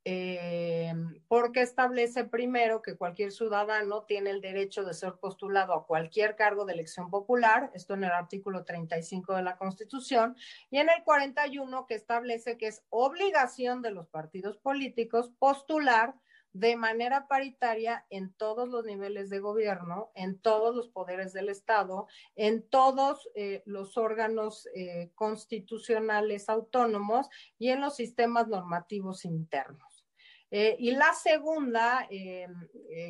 [0.03, 0.93] eh,
[1.29, 6.65] porque establece primero que cualquier ciudadano tiene el derecho de ser postulado a cualquier cargo
[6.65, 10.35] de elección popular, esto en el artículo 35 de la Constitución,
[10.69, 16.15] y en el 41 que establece que es obligación de los partidos políticos postular
[16.53, 22.07] de manera paritaria en todos los niveles de gobierno, en todos los poderes del Estado,
[22.35, 30.05] en todos eh, los órganos eh, constitucionales autónomos y en los sistemas normativos internos.
[30.51, 32.07] Eh, y la segunda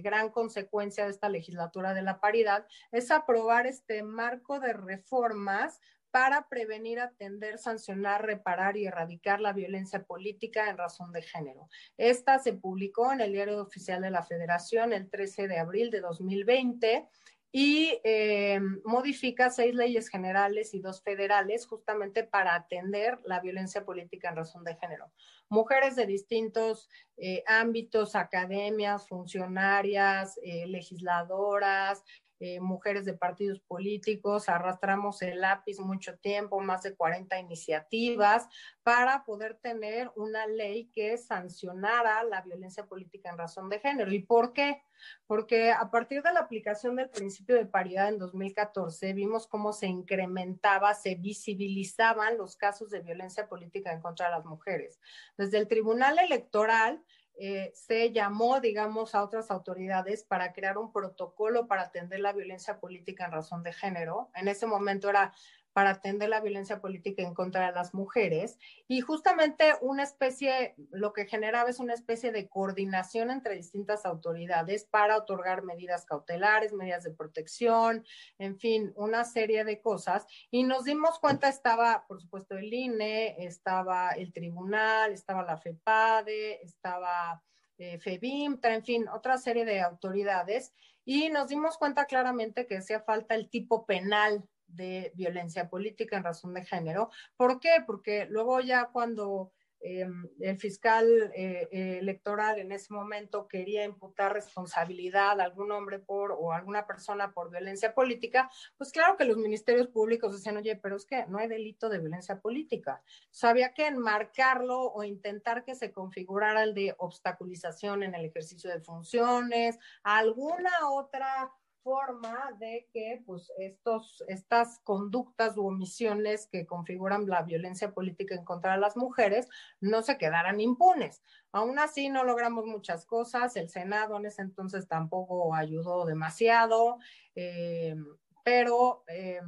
[0.02, 5.80] gran consecuencia de esta legislatura de la paridad es aprobar este marco de reformas
[6.12, 11.70] para prevenir, atender, sancionar, reparar y erradicar la violencia política en razón de género.
[11.98, 16.02] Esta se publicó en el Diario Oficial de la Federación el 13 de abril de
[16.02, 17.08] 2020
[17.52, 24.30] y eh, modifica seis leyes generales y dos federales justamente para atender la violencia política
[24.30, 25.12] en razón de género.
[25.50, 32.04] Mujeres de distintos eh, ámbitos, academias, funcionarias, eh, legisladoras,
[32.40, 38.48] eh, mujeres de partidos políticos, arrastramos el lápiz mucho tiempo, más de 40 iniciativas,
[38.84, 44.12] para poder tener una ley que sancionara la violencia política en razón de género.
[44.12, 44.82] ¿Y por qué?
[45.28, 49.88] Porque a partir de la aplicación del principio de paridad en 2014, vimos cómo se
[49.88, 55.00] incrementaba, se visibilizaban los casos de violencia política en contra de las mujeres.
[55.38, 57.04] Desde el Tribunal Electoral,
[57.40, 62.80] eh, se llamó, digamos, a otras autoridades para crear un protocolo para atender la violencia
[62.80, 64.30] política en razón de género.
[64.36, 65.34] En ese momento era
[65.80, 71.14] para atender la violencia política en contra de las mujeres y justamente una especie, lo
[71.14, 77.06] que generaba es una especie de coordinación entre distintas autoridades para otorgar medidas cautelares, medidas
[77.06, 78.06] de protección,
[78.40, 80.26] en fin, una serie de cosas.
[80.52, 86.62] Y nos dimos cuenta, estaba, por supuesto, el INE, estaba el tribunal, estaba la FEPADE,
[86.62, 87.42] estaba...
[87.82, 90.74] Eh, FEBIM, en fin, otra serie de autoridades,
[91.06, 96.24] y nos dimos cuenta claramente que hacía falta el tipo penal de violencia política en
[96.24, 97.10] razón de género.
[97.36, 97.84] ¿Por qué?
[97.86, 99.52] Porque luego ya cuando
[99.82, 106.00] em, el fiscal eh, eh, electoral en ese momento quería imputar responsabilidad a algún hombre
[106.00, 110.76] por o alguna persona por violencia política, pues claro que los ministerios públicos decían, oye,
[110.76, 113.02] pero es que no hay delito de violencia política.
[113.42, 118.70] O había que enmarcarlo o intentar que se configurara el de obstaculización en el ejercicio
[118.70, 127.28] de funciones, alguna otra forma de que pues estos, estas conductas u omisiones que configuran
[127.28, 129.48] la violencia política en contra de las mujeres
[129.80, 131.24] no se quedaran impunes.
[131.52, 136.98] Aún así no logramos muchas cosas, el Senado en ese entonces tampoco ayudó demasiado,
[137.36, 137.96] eh,
[138.44, 139.04] pero...
[139.08, 139.42] Eh,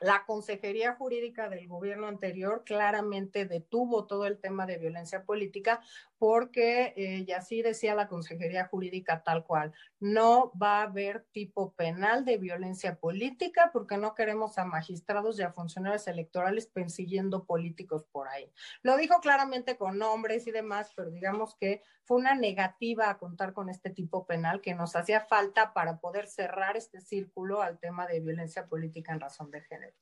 [0.00, 5.82] la Consejería Jurídica del gobierno anterior claramente detuvo todo el tema de violencia política
[6.20, 11.72] porque, eh, y así decía la Consejería Jurídica tal cual, no va a haber tipo
[11.72, 18.04] penal de violencia política porque no queremos a magistrados y a funcionarios electorales persiguiendo políticos
[18.12, 18.52] por ahí.
[18.82, 23.54] Lo dijo claramente con nombres y demás, pero digamos que fue una negativa a contar
[23.54, 28.06] con este tipo penal que nos hacía falta para poder cerrar este círculo al tema
[28.06, 29.96] de violencia política en razón de género.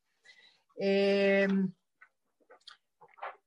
[0.81, 1.46] Eh,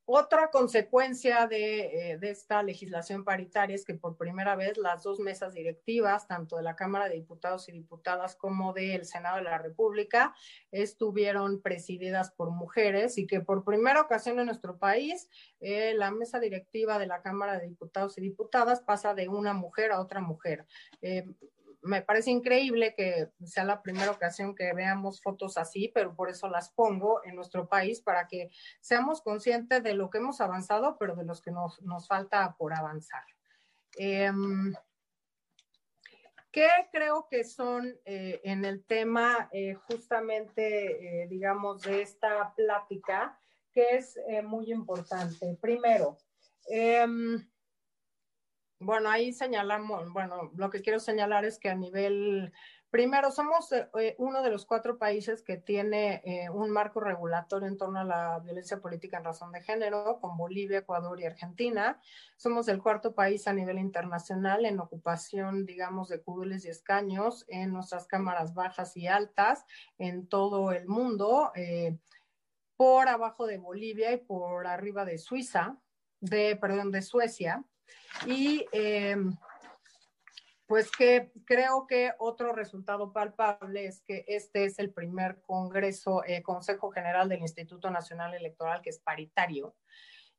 [0.05, 5.53] otra consecuencia eh, de, esta legislación paritaria es que por primera vez las dos mesas
[5.53, 10.33] directivas, tanto de la Cámara de Diputados y Diputadas como del Senado de la República,
[10.71, 15.29] estuvieron presididas por mujeres y que por primera ocasión en nuestro país
[15.59, 19.91] eh, la mesa directiva de la Cámara de Diputados y Diputadas pasa de una mujer
[19.91, 20.65] a otra mujer.
[21.01, 21.25] Eh,
[21.81, 26.47] me parece increíble que sea la primera ocasión que veamos fotos así, pero por eso
[26.47, 31.15] las pongo en nuestro país para que seamos conscientes de lo que hemos avanzado, pero
[31.15, 33.23] de los que nos, nos falta por avanzar.
[33.97, 34.73] Em,
[36.51, 43.39] ¿Qué creo que son eh, en el tema eh, justamente, eh, digamos, de esta plática,
[43.71, 45.57] que es muy importante?
[45.61, 46.17] Primero,
[46.67, 47.41] em,
[48.81, 52.51] bueno, ahí señalamos, bueno, lo que quiero señalar es que a nivel
[52.91, 57.69] Primero, somos eh, eh, uno de los cuatro países que tiene eh, un marco regulatorio
[57.69, 62.01] en torno a la violencia política en razón de género, con Bolivia, Ecuador y Argentina.
[62.35, 67.71] Somos el cuarto país a nivel internacional en ocupación, digamos, de curules y escaños en
[67.71, 69.63] nuestras cámaras bajas y altas
[69.97, 71.53] en todo el mundo,
[72.75, 75.77] por abajo de Bolivia y por arriba de Suiza,
[76.19, 77.63] de, perdón, de Suecia.
[78.25, 78.65] Y
[80.71, 86.41] pues que creo que otro resultado palpable es que este es el primer Congreso, eh,
[86.41, 89.75] Consejo General del Instituto Nacional Electoral que es paritario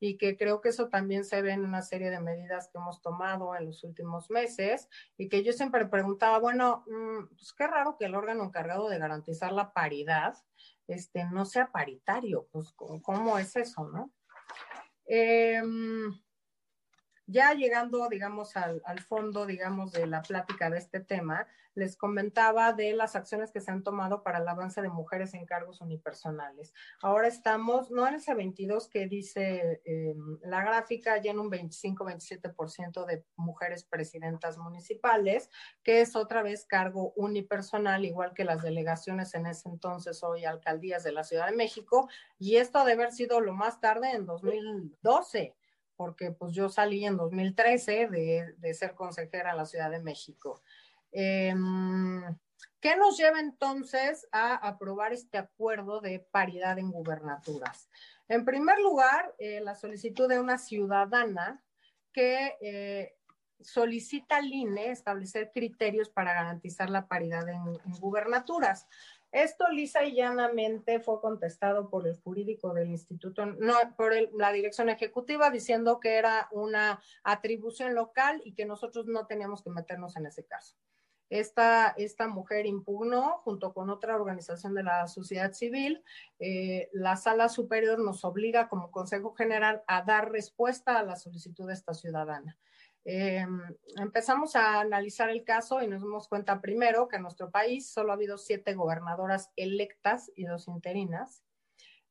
[0.01, 3.03] y que creo que eso también se ve en una serie de medidas que hemos
[3.03, 4.89] tomado en los últimos meses
[5.19, 8.99] y que yo siempre preguntaba, bueno, mm, pues qué raro que el órgano encargado de
[8.99, 10.35] garantizar la paridad
[10.89, 14.11] este, no sea paritario, pues ¿cómo es eso, no?
[15.05, 15.61] Eh,
[17.33, 22.93] ya llegando, digamos, al, fondo, digamos, de la plática de este tema, les comentaba de
[22.93, 26.75] las acciones que se han tomado para el avance de mujeres en cargos unipersonales.
[27.01, 33.07] Ahora estamos, no en ese 22 que dice eh, la gráfica, ya en un 25-27%
[33.07, 35.49] de mujeres presidentas municipales,
[35.83, 41.03] que es otra vez cargo unipersonal, igual que las delegaciones en ese entonces, hoy alcaldías
[41.03, 42.09] de la Ciudad de México,
[42.39, 45.57] y esto ha de haber sido lo más tarde en 2012
[46.03, 50.61] porque pues yo salí en 2013 de, de ser consejera en la Ciudad de México.
[51.13, 52.25] Em,
[52.81, 57.89] ¿Qué nos lleva entonces a aprobar este acuerdo de paridad en gubernaturas?
[58.27, 61.63] En primer lugar, eh, la solicitud de una ciudadana
[62.13, 63.15] que eh,
[63.61, 68.89] solicita al INE establecer criterios para garantizar la paridad en gubernaturas.
[69.33, 74.91] Esto lisa y llanamente fue contestado por el jurídico del instituto, no, por la dirección
[74.91, 80.27] ejecutiva, diciendo que era una atribución local y que nosotros no teníamos que meternos en
[80.27, 80.77] ese caso.
[81.31, 86.05] Esta, esta mujer impugnó junto con otra organización de la sociedad civil.
[86.39, 91.67] Eh, la sala superior nos obliga como Consejo General a dar respuesta a la solicitud
[91.69, 92.59] de esta ciudadana.
[93.05, 93.45] Eh,
[93.97, 98.13] empezamos a analizar el caso y nos dimos cuenta primero que en nuestro país solo
[98.13, 101.43] ha habido siete gobernadoras electas y dos interinas.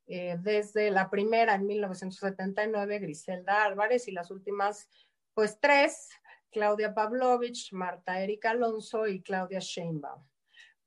[0.07, 4.89] Eh, desde la primera en 1979, Griselda Álvarez, y las últimas,
[5.33, 6.09] pues tres,
[6.51, 10.30] Claudia Pavlovich, Marta Erika Alonso y Claudia Sheinbaum.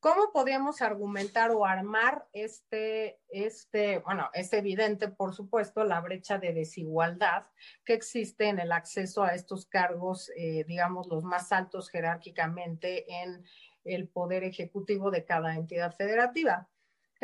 [0.04, 6.52] ¿Cómo podríamos argumentar o armar este, este, bueno, es evidente, por supuesto, la brecha de
[6.52, 7.46] desigualdad
[7.86, 13.46] que existe en el acceso a estos cargos, eh, digamos, los más altos jerárquicamente en
[13.84, 16.68] el poder ejecutivo de cada entidad federativa.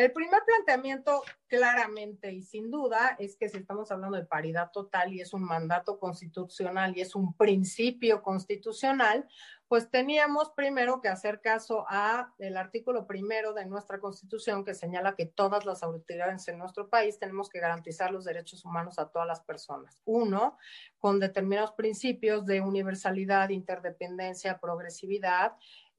[0.00, 5.12] El primer planteamiento, claramente y sin duda, es que si estamos hablando de paridad total
[5.12, 9.28] y es un mandato constitucional y es un principio constitucional,
[9.68, 15.14] pues teníamos primero que hacer caso a el artículo primero de nuestra Constitución que señala
[15.14, 19.28] que todas las autoridades en nuestro país tenemos que garantizar los derechos humanos a todas
[19.28, 20.00] las personas.
[20.06, 20.56] Uno,
[20.98, 25.52] con determinados principios de universalidad, interdependencia, progresividad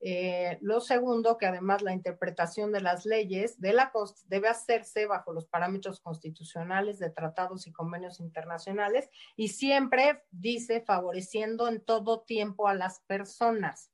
[0.03, 3.91] eh, lo segundo, que además la interpretación de las leyes de la,
[4.27, 11.67] debe hacerse bajo los parámetros constitucionales de tratados y convenios internacionales y siempre dice favoreciendo
[11.67, 13.91] en todo tiempo a las personas.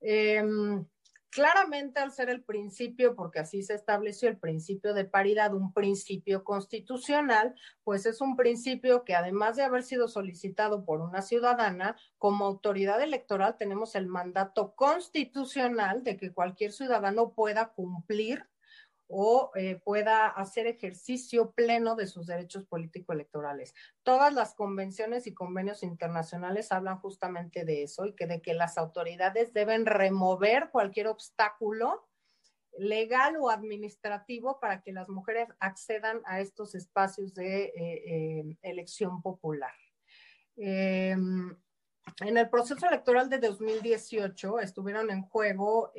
[0.00, 0.86] Em,
[1.30, 6.44] claramente al ser el principio, porque así se estableció el principio de paridad, un principio
[6.44, 7.54] constitucional,
[7.84, 13.02] pues es un principio que además de haber sido solicitado por una ciudadana, como autoridad
[13.02, 18.46] electoral tenemos el mandato constitucional de que cualquier ciudadano pueda cumplir
[19.08, 23.74] o eh, pueda hacer ejercicio pleno de sus derechos político-electorales.
[24.02, 28.76] Todas las convenciones y convenios internacionales hablan justamente de eso y que de que las
[28.76, 32.06] autoridades deben remover cualquier obstáculo
[32.76, 39.22] legal o administrativo para que las mujeres accedan a estos espacios de eh, eh, elección
[39.22, 39.72] popular.
[40.56, 41.56] En
[42.20, 45.92] el proceso electoral de 2018 estuvieron en juego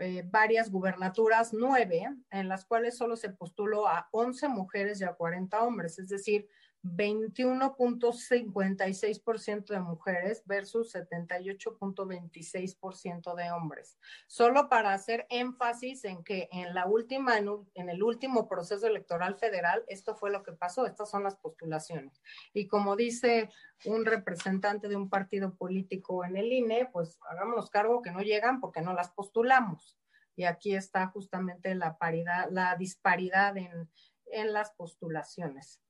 [0.00, 5.14] eh, varias gubernaturas, nueve, en las cuales solo se postuló a 11 mujeres y a
[5.14, 6.48] 40 hombres, es decir,
[6.82, 13.98] 21.56% de mujeres versus 78.26% de hombres.
[14.26, 19.84] Solo para hacer énfasis en que en la última, en, el último proceso electoral federal,
[19.86, 22.20] esto fue lo que pasó, estas son las postulaciones.
[22.52, 23.48] Y como dice
[23.84, 28.60] un representante de un partido político en el INE, pues hagámonos cargo que no llegan
[28.60, 29.96] porque no las postulamos.
[30.34, 33.88] Y aquí está justamente la paridad, la disparidad en
[34.52, 35.80] las postulaciones.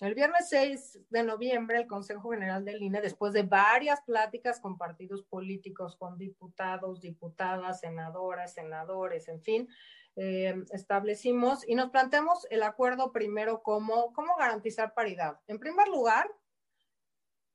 [0.00, 4.78] El viernes 6 de noviembre, el Consejo General del INE, después de varias pláticas con
[4.78, 9.68] partidos políticos, con diputados, diputadas, senadoras, senadores, en fin,
[10.16, 15.38] eh, establecimos y nos planteamos el acuerdo primero como cómo garantizar paridad.
[15.48, 16.30] En primer lugar,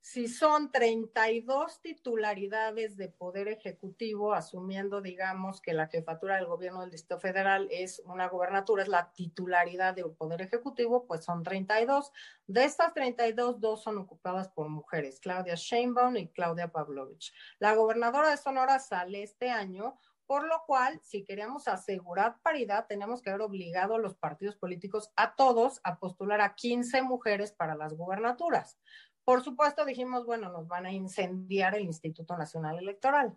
[0.05, 6.91] si son 32 titularidades de poder ejecutivo, asumiendo, digamos, que la jefatura del gobierno del
[6.91, 12.11] Distrito Federal es una gobernatura, es la titularidad del poder ejecutivo, pues son 32.
[12.45, 17.33] De estas 32, dos son ocupadas por mujeres, Claudia Sheinbaum y Claudia Pavlovich.
[17.57, 19.97] La gobernadora de Sonora sale este año
[20.27, 25.11] por lo cual, si queríamos asegurar paridad, tenemos que haber obligado a los partidos políticos
[25.15, 28.79] a todos a postular a 15 mujeres para las gubernaturas.
[29.25, 33.35] Por supuesto, dijimos, bueno, nos van a incendiar el Instituto Nacional Electoral.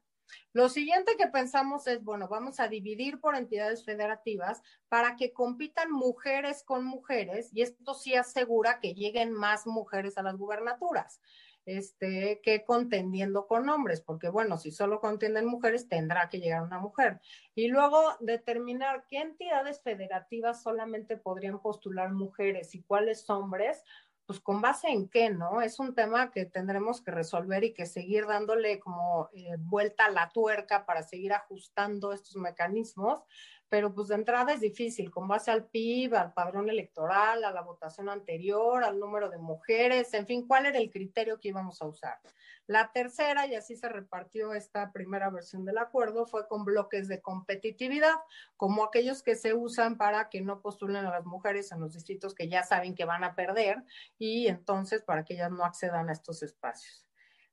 [0.52, 5.90] Lo siguiente que pensamos es, bueno, vamos a dividir por entidades federativas para que compitan
[5.90, 11.20] mujeres con mujeres y esto sí asegura que lleguen más mujeres a las gubernaturas.
[11.66, 16.78] Este, que contendiendo con hombres, porque bueno, si solo contienden mujeres, tendrá que llegar una
[16.78, 17.20] mujer.
[17.54, 23.84] Y luego determinar qué entidades federativas solamente podrían postular mujeres y cuáles hombres,
[24.28, 25.62] pues con base en qué, ¿no?
[25.62, 30.10] Es un tema que tendremos que resolver y que seguir dándole como eh, vuelta a
[30.10, 33.22] la tuerca para seguir ajustando estos mecanismos,
[33.68, 37.62] pero pues de entrada es difícil, con base al PIB, al padrón electoral, a la
[37.62, 41.86] votación anterior, al número de mujeres, en fin, cuál era el criterio que íbamos a
[41.86, 42.18] usar.
[42.66, 47.22] La tercera, y así se repartió esta primera versión del acuerdo, fue con bloques de
[47.22, 48.16] competitividad,
[48.56, 52.34] como aquellos que se usan para que no postulen a las mujeres en los distritos
[52.34, 53.84] que ya saben que van a perder
[54.18, 57.07] y entonces para que ellas no accedan a estos espacios.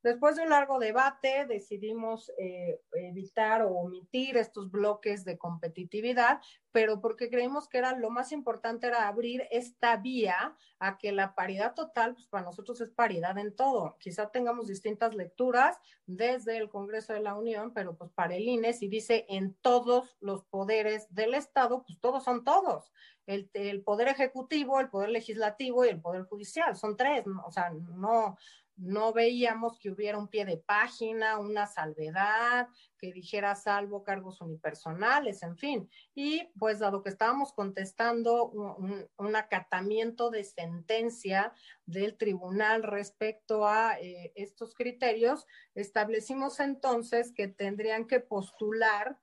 [0.05, 6.41] Después de un largo debate, decidimos eh, evitar o omitir estos bloques de competitividad,
[6.71, 11.33] pero porque creímos que era lo más importante era abrir esta vía a que la
[11.33, 13.97] paridad total, pues para nosotros es paridad en todo.
[13.99, 18.73] Quizá tengamos distintas lecturas desde el Congreso de la Unión, pero pues para el INE,
[18.73, 22.93] si dice en todos los poderes del Estado, pues todos son todos.
[23.25, 26.75] El, el, poder ejecutivo, el poder legislativo y el poder judicial.
[26.75, 28.37] Son tres, o sea, no,
[28.77, 32.67] no veíamos que hubiera un pie de página, una salvedad,
[32.97, 35.89] que dijera salvo cargos unipersonales, en fin.
[36.13, 41.53] Y pues dado que estábamos contestando un, acatamiento de sentencia
[41.85, 49.19] del tribunal respecto a eh, estos criterios, establecimos entonces que tendrían que postular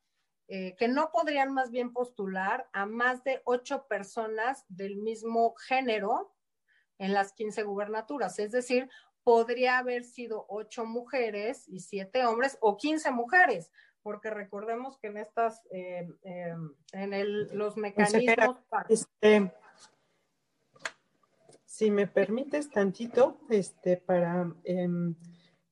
[0.55, 6.35] eh, que no podrían más bien postular a más de ocho personas del mismo género
[6.99, 8.91] en las 15 gubernaturas, es decir,
[9.25, 13.71] podría haber sido ocho mujeres y siete hombres o quince mujeres,
[14.03, 16.55] porque recordemos que en estas, eh, eh,
[16.93, 18.59] en el, los mecanismos...
[18.89, 19.53] Este,
[21.65, 25.15] si me permites tantito, este, para em,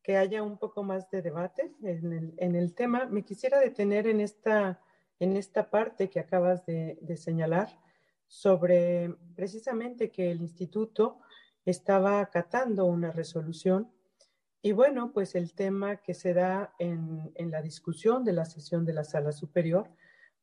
[0.03, 4.07] que haya un poco más de debate en el, en el, tema, me quisiera detener
[4.07, 4.81] en esta,
[5.19, 7.69] en esta parte que acabas de, de señalar
[8.27, 11.21] sobre precisamente que el instituto
[11.71, 13.91] estaba acatando una resolución.
[14.63, 18.93] Y bueno, pues el tema que se da en, la discusión de la sesión de
[18.93, 19.91] la sala superior,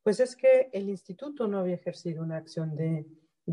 [0.02, 3.06] pues es que el instituto no había ejercido una acción de,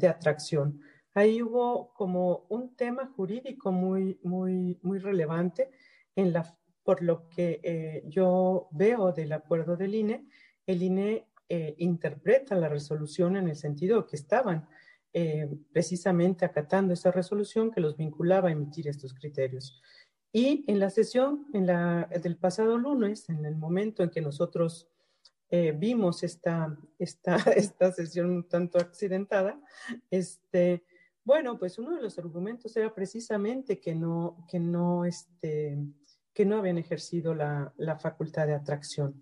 [0.08, 0.82] atracción.
[1.14, 5.72] Ahí hubo como un tema jurídico muy, muy, muy relevante
[6.16, 10.28] en la, por lo que eh, yo veo del acuerdo del INE.
[10.66, 14.68] El INE eh, interpreta la resolución en el sentido que estaban
[15.18, 19.82] eh, precisamente acatando esa resolución que los vinculaba a emitir estos criterios.
[20.34, 24.90] Y en la sesión en la, del pasado lunes, en el momento en que nosotros
[25.50, 29.58] eh, vimos esta, esta, esta sesión un tanto accidentada,
[30.12, 30.84] este,
[31.24, 35.78] bueno, pues uno de los argumentos era precisamente que no, que no, este,
[36.34, 39.22] que no habían ejercido la, la facultad de atracción,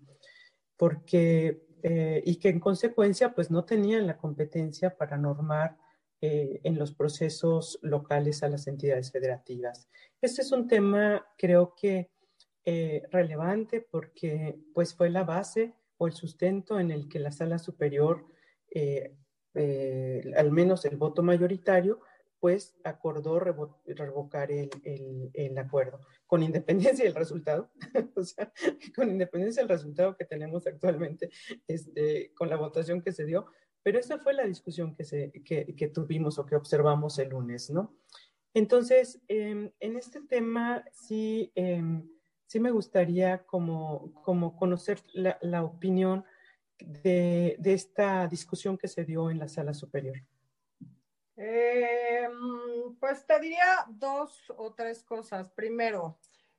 [0.76, 5.83] porque, eh, y que en consecuencia, pues no tenían la competencia para normar
[6.20, 9.88] eh, en los procesos locales a las entidades federativas.
[10.20, 12.10] Este es un tema, creo que,
[12.64, 17.58] eh, relevante porque pues, fue la base o el sustento en el que la sala
[17.58, 18.26] superior,
[18.74, 19.14] eh,
[20.36, 22.00] al menos el voto mayoritario,
[22.44, 24.68] pues acordó revocar el,
[25.32, 27.70] el, acuerdo, con independencia del resultado,
[28.16, 28.52] o sea,
[28.94, 31.30] con independencia del resultado que tenemos actualmente
[31.66, 33.46] este, con la votación que se dio,
[33.84, 37.94] pero esa fue la discusión que, se, que, tuvimos o que observamos el lunes, ¿no?
[38.54, 42.08] Entonces, em, en este tema sí, em,
[42.46, 46.24] sí me gustaría como, como conocer la, opinión
[46.78, 50.16] de, de, esta discusión que se dio en la sala superior.
[51.36, 52.26] Eh,
[52.98, 55.50] pues te diría dos o tres cosas.
[55.50, 56.18] Primero,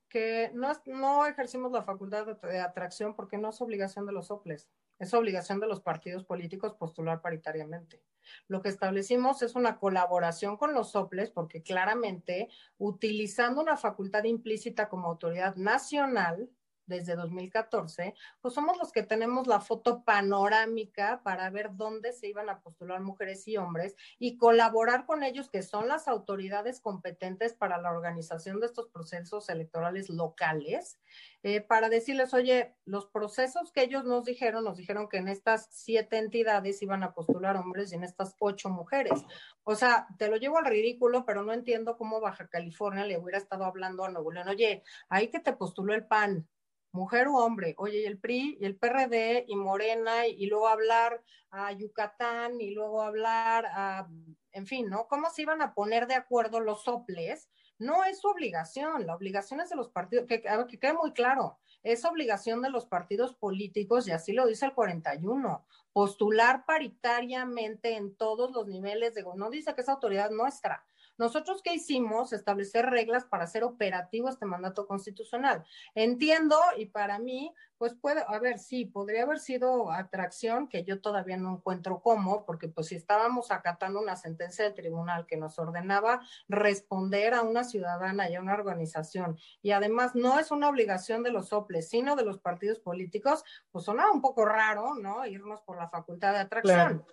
[0.10, 4.70] que no, no ejercimos la facultad de, atracción porque no es obligación de los soples,
[5.00, 8.02] es obligación de los partidos políticos postular paritariamente.
[8.48, 14.90] Lo que establecimos es una colaboración con los soples porque claramente utilizando una facultad implícita
[14.90, 16.50] como autoridad nacional,
[16.88, 22.50] desde 2014, pues somos los que tenemos la foto panorámica para ver dónde se iban
[22.50, 27.80] a postular mujeres y hombres y colaborar con ellos, que son las autoridades competentes para
[27.80, 31.00] la organización de estos procesos electorales locales,
[31.44, 35.68] eh, para decirles, oye, los procesos que ellos nos dijeron, nos dijeron que en estas
[35.70, 39.24] siete entidades iban a postular hombres y en estas ocho mujeres.
[39.64, 43.38] O sea, te lo llevo al ridículo, pero no entiendo cómo Baja California le hubiera
[43.38, 46.48] estado hablando a Nuevo León, oye, ahí que te postuló el PAN,
[46.96, 51.22] mujer o hombre, oye, y el PRI y el PRD y Morena y, luego hablar
[51.52, 54.08] a Yucatán y luego hablar a,
[54.52, 55.08] en fin, ¿no?
[55.08, 57.50] ¿Cómo se iban a poner de acuerdo los soples?
[57.78, 61.60] No es su obligación, la obligación es de los partidos, que, que quede muy claro,
[61.84, 68.16] es obligación de los partidos políticos y así lo dice el 41, postular paritariamente en
[68.16, 70.86] todos los niveles de, no dice que es autoridad nuestra,
[71.18, 72.34] nosotros, ¿qué hicimos?
[72.34, 75.64] Establecer reglas para hacer operativo este mandato constitucional.
[75.94, 81.02] Entiendo y para mí, pues puede, a ver, sí, podría haber sido atracción, que yo
[81.02, 85.60] todavía no encuentro cómo, porque pues si estábamos acatando una sentencia del tribunal que nos
[85.60, 91.24] ordenaba responder a una ciudadana y a una organización, y además no es una obligación
[91.24, 95.26] de los soples, sino de los partidos políticos, pues sonaba un poco raro, ¿no?
[95.26, 97.06] Irnos por la facultad de atracción.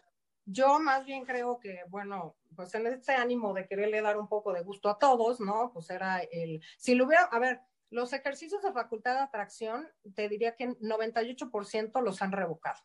[0.44, 4.52] Yo más bien creo que, bueno, pues en este ánimo de quererle dar un poco
[4.52, 5.70] de gusto a todos, ¿no?
[5.72, 10.28] Pues era el, si lo hubiera, a ver, los ejercicios de facultad de atracción, te
[10.28, 12.80] diría que 98% los han revocado,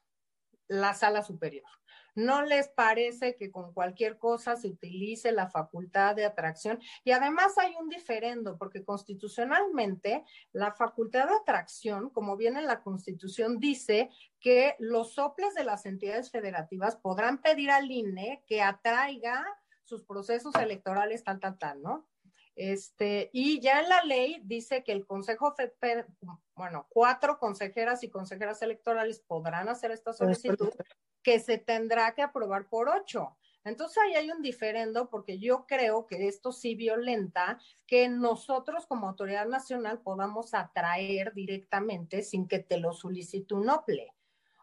[0.68, 1.70] la sala superior.
[2.18, 6.80] ¿No les parece que con cualquier cosa se utilice la facultad de atracción?
[7.04, 12.82] Y además hay un diferendo, porque constitucionalmente la facultad de atracción, como viene en la
[12.82, 14.10] Constitución, dice
[14.40, 19.46] que los soples de las entidades federativas podrán pedir al INE que atraiga
[19.84, 22.10] sus procesos electorales, tal, tal, tal, ¿no?
[22.56, 25.54] Este, y ya en la ley dice que el Consejo,
[26.56, 30.72] bueno, cuatro consejeras y consejeras electorales podrán hacer esta solicitud
[31.28, 33.36] que se tendrá que aprobar por ocho.
[33.66, 39.10] Entonces ahí hay un diferendo porque yo creo que esto sí violenta que nosotros como
[39.10, 44.14] autoridad nacional podamos atraer directamente sin que te lo solicite un OPLE.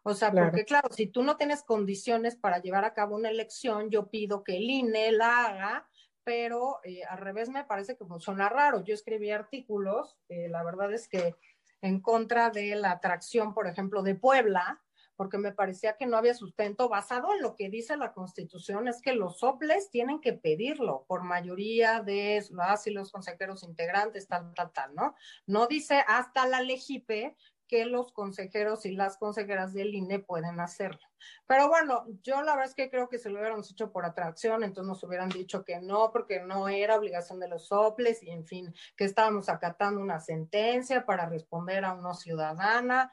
[0.04, 3.90] O sea, porque claro, si tú no tienes condiciones para llevar a cabo una elección,
[3.90, 5.88] yo pido que el INE la haga,
[6.22, 8.82] pero eh, al revés me parece que funciona raro.
[8.82, 11.36] Yo escribí artículos, eh, la verdad es que
[11.82, 14.80] en contra de la atracción, por ejemplo, de Puebla,
[15.16, 19.00] porque me parecía que no había sustento basado en lo que dice la Constitución, es
[19.00, 24.52] que los soples tienen que pedirlo por mayoría de las y los consejeros integrantes, tal,
[24.54, 25.14] tal, tal, ¿no?
[25.46, 27.36] No dice hasta la legipe
[27.66, 31.00] que los consejeros y las consejeras del INE pueden hacerlo.
[31.46, 34.62] Pero bueno, yo la verdad es que creo que se lo hubiéramos hecho por atracción,
[34.62, 38.44] entonces nos hubieran dicho que no, porque no era obligación de los soples y en
[38.44, 43.10] fin, que estábamos acatando una sentencia para responder a una ciudadana.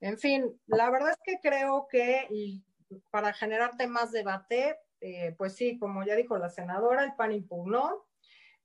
[0.00, 2.26] En fin, la verdad es que creo que
[3.10, 7.32] para generar temas de debate, eh, pues sí, como ya dijo la senadora, el PAN
[7.32, 8.06] impugnó,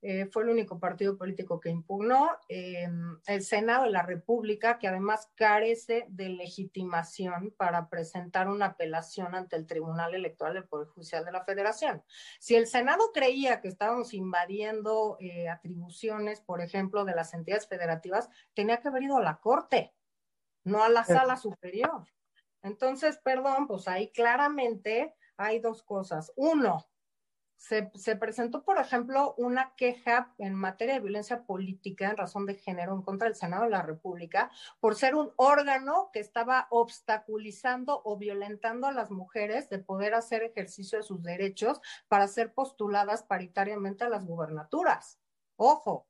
[0.02, 2.88] eh, fue el único partido político que impugnó, eh,
[3.26, 9.56] el Senado de la República, que además carece de legitimación para presentar una apelación ante
[9.56, 12.02] el Tribunal Electoral del Poder Judicial de la Federación.
[12.38, 15.18] Si el Senado creía que estábamos invadiendo
[15.50, 19.94] atribuciones, por ejemplo, de las entidades federativas, tenía que haber ido a la Corte
[20.66, 22.04] no a la sala superior.
[22.62, 26.32] Entonces, perdón, pues ahí claramente hay dos cosas.
[26.34, 26.84] Uno,
[27.56, 32.56] se, se, presentó, por ejemplo, una queja en materia de violencia política en razón de
[32.56, 34.50] género en contra del Senado de la República
[34.80, 40.42] por ser un órgano que estaba obstaculizando o violentando a las mujeres de poder hacer
[40.42, 45.20] ejercicio de sus derechos para ser postuladas paritariamente a las gubernaturas.
[45.56, 46.08] Ojo,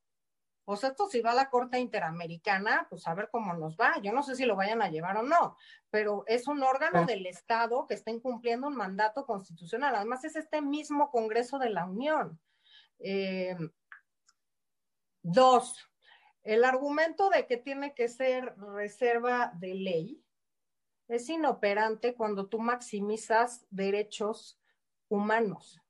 [0.67, 4.01] pues esto si va a la Corte Interamericana, pues a ver cómo nos va.
[4.03, 5.57] Yo no sé si lo vayan a llevar o no,
[5.91, 9.95] pero es un órgano del Estado que está incumpliendo un mandato constitucional.
[9.95, 12.41] Además, es este mismo Congreso de la Unión.
[12.99, 13.57] Eh,
[15.23, 15.89] dos,
[16.43, 20.25] el argumento de que tiene que ser reserva de ley
[21.07, 24.61] es inoperante cuando tú maximizas derechos
[25.09, 25.81] humanos.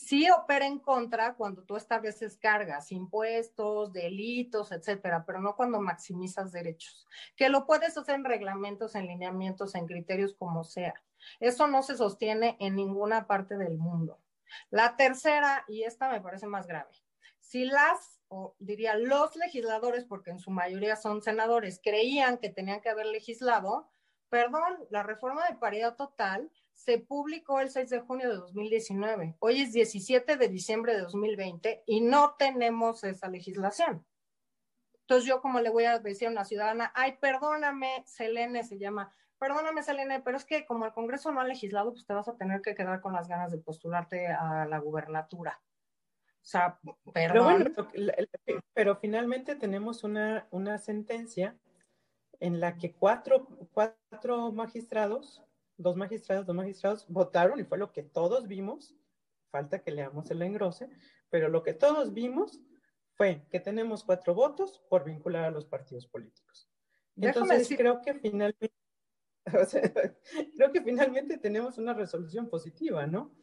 [0.00, 6.52] Sí opera en contra cuando tú estableces cargas, impuestos, delitos, etcétera, pero no cuando maximizas
[6.52, 7.06] derechos.
[7.36, 10.94] Que lo puedes hacer en reglamentos, en lineamientos, en criterios, como sea.
[11.38, 14.18] Eso no se sostiene en ninguna parte del mundo.
[14.70, 16.90] La tercera, y esta me parece más grave,
[17.38, 22.80] si las, o diría los legisladores, porque en su mayoría son senadores, creían que tenían
[22.80, 23.90] que haber legislado,
[24.30, 26.50] perdón, la reforma de paridad total
[26.84, 29.36] se publicó el 6 de junio de 2019.
[29.40, 34.06] Hoy es 17 de diciembre de 2020 y no tenemos esa legislación.
[35.02, 39.14] Entonces yo como le voy a decir a una ciudadana, ay, perdóname, Selene se llama,
[39.38, 42.36] perdóname, Selene, pero es que como el Congreso no ha legislado, pues te vas a
[42.36, 45.60] tener que quedar con las ganas de postularte a la gubernatura.
[46.42, 46.78] O sea,
[47.12, 47.74] perdón.
[48.72, 51.58] Pero, finalmente tenemos una, una sentencia
[52.38, 55.44] en la que cuatro, cuatro magistrados,
[55.80, 58.94] dos magistrados, dos magistrados votaron y fue lo que todos vimos,
[59.50, 60.88] falta que leamos el engrose,
[61.28, 62.60] pero lo que todos vimos
[63.14, 66.70] fue que tenemos cuatro votos por vincular a los partidos políticos.
[67.16, 68.72] Entonces creo que finalmente,
[70.56, 73.34] creo que finalmente tenemos una resolución positiva, ¿no?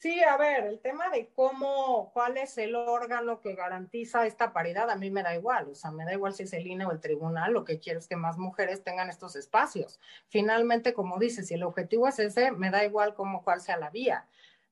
[0.00, 4.88] Sí, a ver, el tema de cómo, cuál es el órgano que garantiza esta paridad,
[4.90, 6.92] a mí me da igual, o sea, me da igual si es el INE o
[6.92, 9.98] el tribunal, lo que quiero es que más mujeres tengan estos espacios.
[10.28, 13.90] Finalmente, como dices, si el objetivo es ese, me da igual cómo, cuál sea la
[13.90, 14.28] vía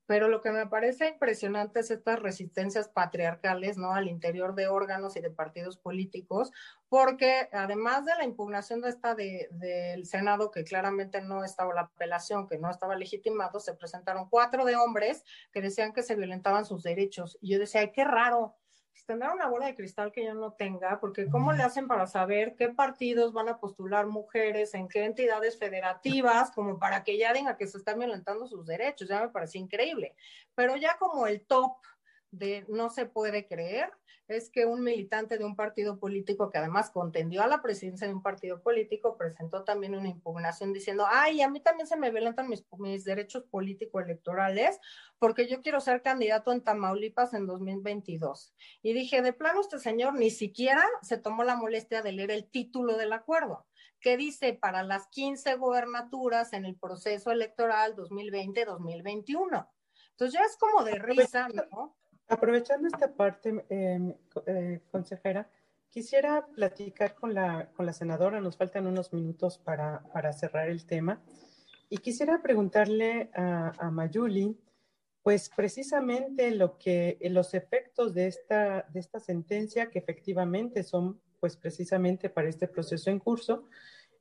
[0.07, 3.93] pero lo que me parece impresionante es estas resistencias patriarcales, ¿no?
[3.93, 6.53] Al interior de órganos y de partidos políticos,
[6.89, 12.47] porque además de la impugnación de esta del Senado, que claramente no estaba la apelación,
[12.47, 16.83] que no estaba legitimado, se presentaron cuatro de hombres que decían que se violentaban sus
[16.83, 17.39] derechos.
[17.41, 18.57] Y yo decía, ay, qué raro,
[19.05, 22.55] tendrá una bola de cristal que yo no tenga, porque ¿cómo le hacen para saber
[22.57, 27.57] qué partidos van a postular mujeres, en qué entidades federativas, como para que ya diga
[27.57, 29.09] que se están violentando sus derechos?
[29.09, 30.15] Ya me parece increíble.
[30.55, 31.77] Pero ya como el top
[32.31, 33.93] de no se puede creer,
[34.29, 38.15] es que un militante de un partido político que además contendió a la presidencia de
[38.15, 42.49] un partido político presentó también una impugnación diciendo, ay, a mí también se me violentan
[42.49, 44.81] mis, mis derechos políticos electorales
[45.19, 48.55] porque yo quiero ser candidato en Tamaulipas en 2022.
[48.83, 52.51] Y dije, de plano este señor ni siquiera se tomó la molestia de leer el
[52.51, 53.67] título del acuerdo
[54.01, 59.69] que dice para las 15 gobernaturas en el proceso electoral 2020-2021.
[60.11, 61.97] Entonces ya es como de risa, ¿no?
[62.29, 64.15] Aprovechando esta parte, em,
[64.47, 65.49] eh, consejera,
[65.89, 70.87] quisiera platicar con la, con la senadora, nos faltan unos minutos para, para cerrar el
[70.87, 71.23] tema,
[71.89, 74.59] y quisiera preguntarle a, a, Mayuli,
[75.23, 81.57] pues precisamente lo que, los efectos de esta, de esta sentencia, que efectivamente son pues
[81.57, 83.65] precisamente para este proceso en curso,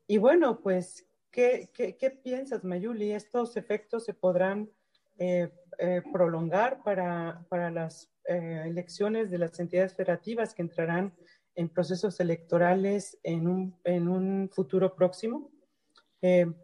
[0.06, 3.14] y bueno, pues, ¿qué, qué, qué piensas, Mayuli?
[3.14, 4.70] ¿Estos efectos se podrán
[5.18, 11.14] eh, eh, prolongar para, para las eh, elecciones de las entidades federativas que entrarán
[11.56, 15.52] en procesos electorales en un, en un futuro próximo.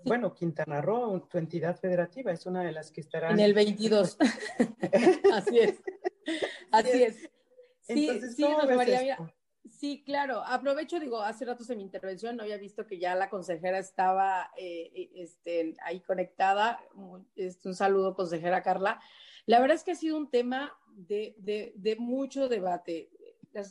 [0.05, 3.29] Bueno, Quintana Roo, tu entidad federativa, es una de las que estará...
[3.29, 4.17] En el 22.
[5.35, 5.79] Así es.
[6.71, 7.29] Así es.
[7.81, 8.45] Sí, Entonces, sí,
[8.75, 9.17] María,
[9.69, 10.43] Sí, claro.
[10.45, 14.51] Aprovecho, digo, hace rato en mi intervención no había visto que ya la consejera estaba
[14.57, 16.79] eh, eh, este, ahí conectada.
[17.35, 18.99] Este, un saludo, consejera Carla.
[19.45, 23.09] La verdad es que ha sido un tema de, de, mucho debate.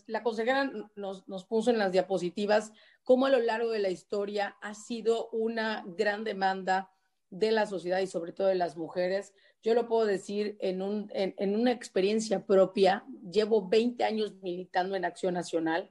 [0.07, 2.73] La, consejera nos, nos, puso en las diapositivas
[3.03, 6.91] cómo a lo largo de la historia ha sido una gran demanda
[7.31, 9.33] de la sociedad y sobre todo de las mujeres.
[9.63, 13.05] Yo lo puedo decir en, un, en, una experiencia propia.
[13.31, 15.91] Llevo 20 años militando en Acción Nacional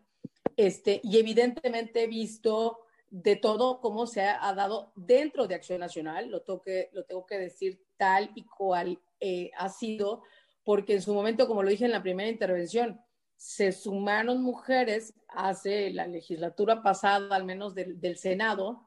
[0.57, 2.79] este, y evidentemente he visto
[3.09, 6.29] de todo cómo se ha, dado dentro de Acción Nacional.
[6.29, 10.23] Lo, toque, lo tengo que decir tal y cual eh, ha sido,
[10.63, 12.99] porque en su momento, como lo dije en la primera intervención,
[13.37, 18.85] se sumaron mujeres hace la legislatura pasada, al menos del, del Senado,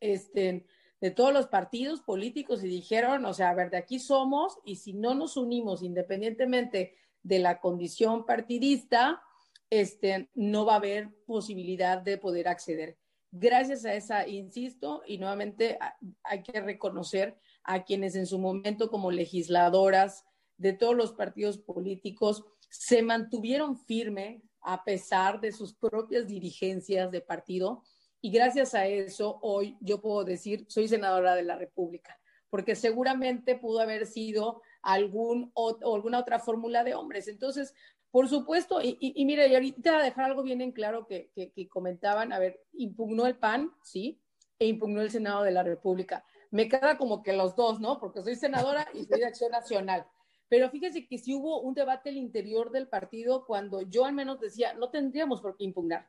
[0.00, 0.66] este,
[1.02, 4.76] de todos los partidos políticos y dijeron, o sea, a ver, de aquí somos y
[4.76, 6.94] si no nos unimos independientemente
[7.24, 9.20] de la condición partidista,
[9.68, 12.98] este, no va a haber posibilidad de poder acceder.
[13.32, 15.76] Gracias a esa, insisto, y nuevamente
[16.22, 20.24] hay que reconocer a quienes en su momento como legisladoras
[20.56, 27.22] de todos los partidos políticos se mantuvieron firme a pesar de sus propias dirigencias de
[27.22, 27.82] partido
[28.24, 32.20] y gracias a eso, hoy yo puedo decir, soy senadora de la República,
[32.50, 37.26] porque seguramente pudo haber sido algún o, alguna otra fórmula de hombres.
[37.26, 37.74] Entonces,
[38.12, 41.32] por supuesto, y, y, mire, y ahorita dejar algo bien en claro que,
[41.68, 44.22] comentaban, a ver, impugnó el PAN, sí,
[44.56, 46.24] e impugnó el Senado de la República.
[46.52, 47.98] Me queda como que los dos, ¿no?
[47.98, 50.06] Porque soy senadora y soy de Acción Nacional.
[50.48, 54.38] Pero fíjese que si hubo un debate al interior del partido cuando yo al menos
[54.38, 56.06] decía, no tendríamos por qué impugnar.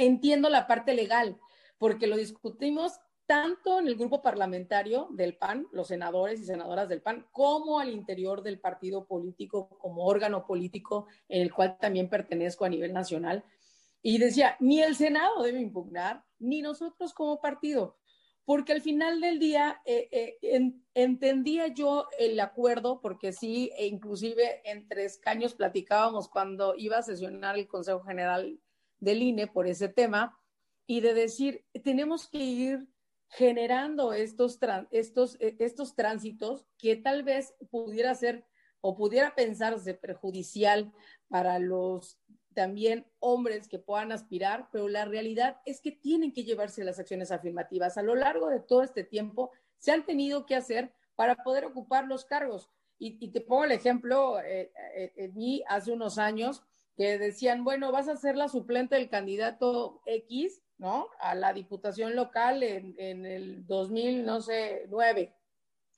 [0.00, 1.38] Entiendo la parte legal,
[1.76, 7.02] porque lo discutimos tanto en el grupo parlamentario del PAN, los senadores y senadoras del
[7.02, 12.64] PAN, como al interior del partido político, como órgano político en el cual también pertenezco
[12.64, 13.44] a nivel nacional.
[14.00, 17.98] Y decía, ni el Senado debe impugnar, ni nosotros como partido,
[18.46, 20.08] porque al final del día eh,
[20.40, 27.02] eh, entendía yo el acuerdo, porque sí, e inclusive entre escaños platicábamos cuando iba a
[27.02, 28.58] sesionar el Consejo General
[29.00, 30.38] del INE por ese tema,
[30.86, 32.88] y de decir, tenemos que ir
[33.28, 34.58] generando estos,
[34.90, 38.44] estos, e, estos tránsitos que tal vez pudiera ser
[38.80, 40.92] o pudiera pensarse perjudicial
[41.28, 42.18] para los
[42.54, 47.30] también hombres que puedan aspirar, pero la realidad es que tienen que llevarse las acciones
[47.30, 47.96] afirmativas.
[47.96, 52.06] A lo largo de todo este tiempo se han tenido que hacer para poder ocupar
[52.06, 52.68] los cargos.
[52.98, 56.62] Y, te pongo el ejemplo, eh, eh, en mí hace unos años,
[56.96, 61.08] que decían, bueno, vas a ser la suplente del candidato X, ¿no?
[61.18, 64.26] A la diputación local en, en el 2000,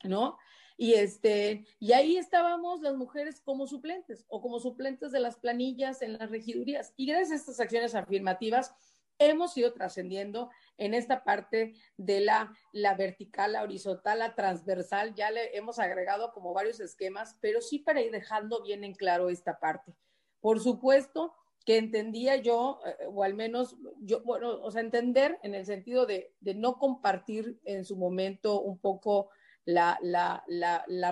[0.05, 0.39] no.
[0.77, 6.03] Y, este, y ahí estábamos las mujeres como suplentes o como suplentes de las planillas
[6.03, 6.93] en las regidurías.
[6.97, 8.75] Y gracias a estas acciones afirmativas
[9.19, 15.15] hemos ido trascendiendo en esta parte de la, la vertical, la horizontal, la transversal.
[15.15, 19.29] Ya le hemos agregado como varios esquemas, pero sí para ir dejando bien en claro
[19.29, 19.95] esta parte.
[20.43, 21.33] Por supuesto,
[21.65, 26.05] que entendía yo, eh, o al menos yo, bueno, o sea, entender en el sentido
[26.05, 29.31] de, no compartir en su momento un poco
[29.65, 29.99] la,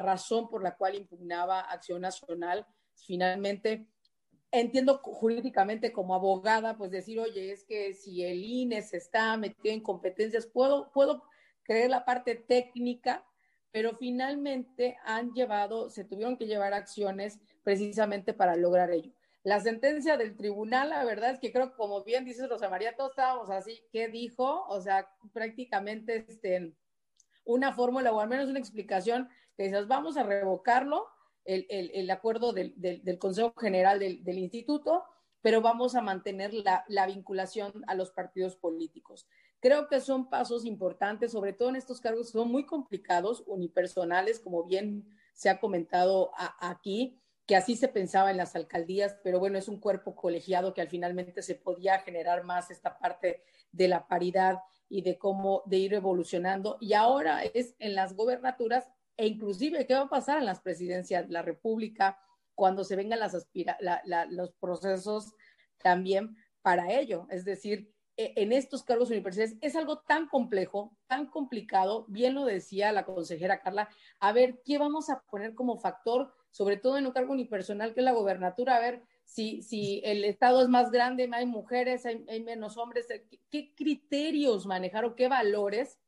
[0.02, 2.66] razón por la cual impugnaba Acción Nacional.
[3.06, 3.86] Finalmente,
[4.50, 9.72] entiendo jurídicamente como abogada, pues decir, oye, es que si el INE se está metido
[9.72, 11.22] en competencias, puedo, puedo
[11.62, 13.24] creer la parte técnica,
[13.70, 19.12] pero finalmente han llevado, se tuvieron que llevar acciones precisamente para lograr ello.
[19.43, 23.12] La sentencia del tribunal, la verdad es que creo, como bien dices Rosa María, todos
[23.12, 24.66] estábamos así, ¿qué dijo?
[24.68, 26.74] O sea, prácticamente este,
[27.45, 31.07] una fórmula o al menos una explicación que dices, vamos a revocarlo,
[31.47, 35.05] el, el, el acuerdo del, del, Consejo General del, del, Instituto,
[35.41, 39.26] pero vamos a mantener la, la vinculación a los partidos políticos.
[39.59, 44.38] Creo que son pasos importantes, sobre todo en estos cargos que son muy complicados, unipersonales,
[44.38, 46.30] como bien se ha comentado
[46.61, 47.18] aquí
[47.51, 50.88] que así se pensaba en las alcaldías, pero bueno, es un cuerpo colegiado que al
[50.88, 53.42] finalmente se podía generar más esta parte
[53.72, 56.78] de la paridad y de cómo de ir evolucionando.
[56.80, 61.26] Y ahora es en las gobernaturas e inclusive qué va a pasar en las presidencias
[61.26, 62.20] de la República
[62.55, 63.76] cuando se vengan las aspira
[64.28, 65.34] los procesos
[65.82, 67.26] también para ello.
[67.30, 72.44] Es decir, e, en estos cargos universitarios es algo tan complejo, tan complicado, bien lo
[72.44, 73.88] decía la consejera Carla,
[74.20, 78.01] a ver, ¿qué vamos a poner como factor sobre todo en un cargo unipersonal que
[78.01, 82.42] es la gobernatura, a ver si, si el Estado es más grande, hay mujeres, hay,
[82.42, 83.07] menos hombres,
[83.51, 85.98] ¿qué, criterios manejar o qué valores,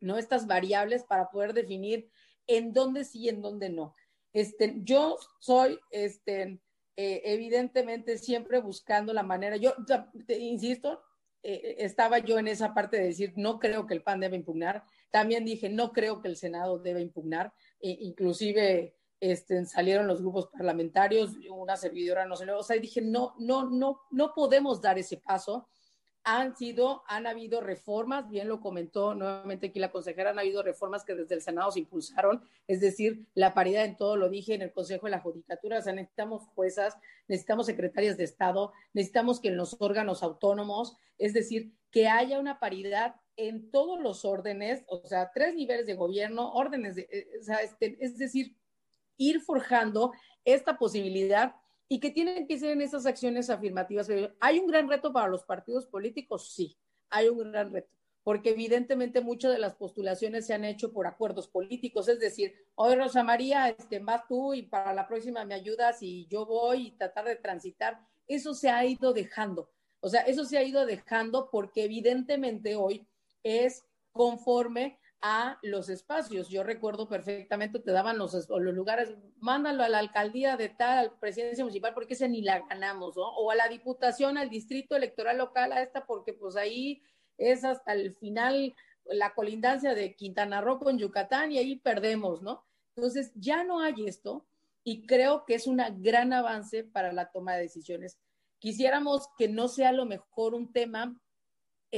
[0.00, 0.18] ¿no?
[0.18, 2.10] Estas variables para poder definir
[2.46, 3.94] en dónde sí y en dónde no.
[4.32, 6.60] Este, yo soy, este,
[6.96, 9.74] eh, evidentemente, siempre buscando la manera, yo
[10.28, 11.02] insisto,
[11.48, 14.84] eh, estaba yo en esa parte de decir, no creo que el PAN debe impugnar,
[15.10, 20.48] también dije, no creo que el Senado debe impugnar, e, inclusive este, salieron los grupos
[20.48, 25.16] parlamentarios, una servidora no se o sea, dije, no, no, no, no podemos dar ese
[25.16, 25.68] paso.
[26.28, 31.04] Han sido, han habido reformas, bien lo comentó nuevamente aquí la consejera, han habido reformas
[31.04, 34.62] que desde el Senado se impulsaron, es decir, la paridad en todo, lo dije en
[34.62, 36.96] el Consejo de la Judicatura, o sea, necesitamos juezas,
[37.28, 42.58] necesitamos secretarias de Estado, necesitamos que en los órganos autónomos, es decir, que haya una
[42.58, 47.44] paridad en todos los órdenes, o sea, tres niveles de gobierno, órdenes de, eh, o
[47.44, 48.56] sea, este, es decir,
[49.16, 50.12] ir forjando
[50.44, 51.54] esta posibilidad
[51.88, 54.08] y que tienen que ser en esas acciones afirmativas.
[54.40, 56.52] ¿Hay un gran reto para los partidos políticos?
[56.52, 56.76] Sí,
[57.10, 57.88] hay un gran reto,
[58.24, 62.96] porque evidentemente muchas de las postulaciones se han hecho por acuerdos políticos, es decir, hoy
[62.96, 66.90] Rosa María, este, vas tú y para la próxima me ayudas y yo voy y
[66.92, 68.00] tratar de transitar.
[68.26, 73.06] Eso se ha ido dejando, o sea, eso se ha ido dejando porque evidentemente hoy
[73.44, 76.48] es conforme a los espacios.
[76.48, 81.94] Yo recuerdo perfectamente, te daban los, lugares, mándalo a la alcaldía de tal, presidencia municipal,
[81.94, 83.28] porque ese ni la ganamos, ¿no?
[83.36, 87.02] O a la diputación, al distrito electoral local, a esta, porque pues ahí
[87.38, 92.64] es hasta el final la colindancia de Quintana Roo con Yucatán y ahí perdemos, ¿no?
[92.96, 94.46] Entonces, ya no hay esto
[94.84, 98.18] y creo que es un gran avance para la toma de decisiones.
[98.58, 101.20] Quisiéramos que no sea a lo mejor un tema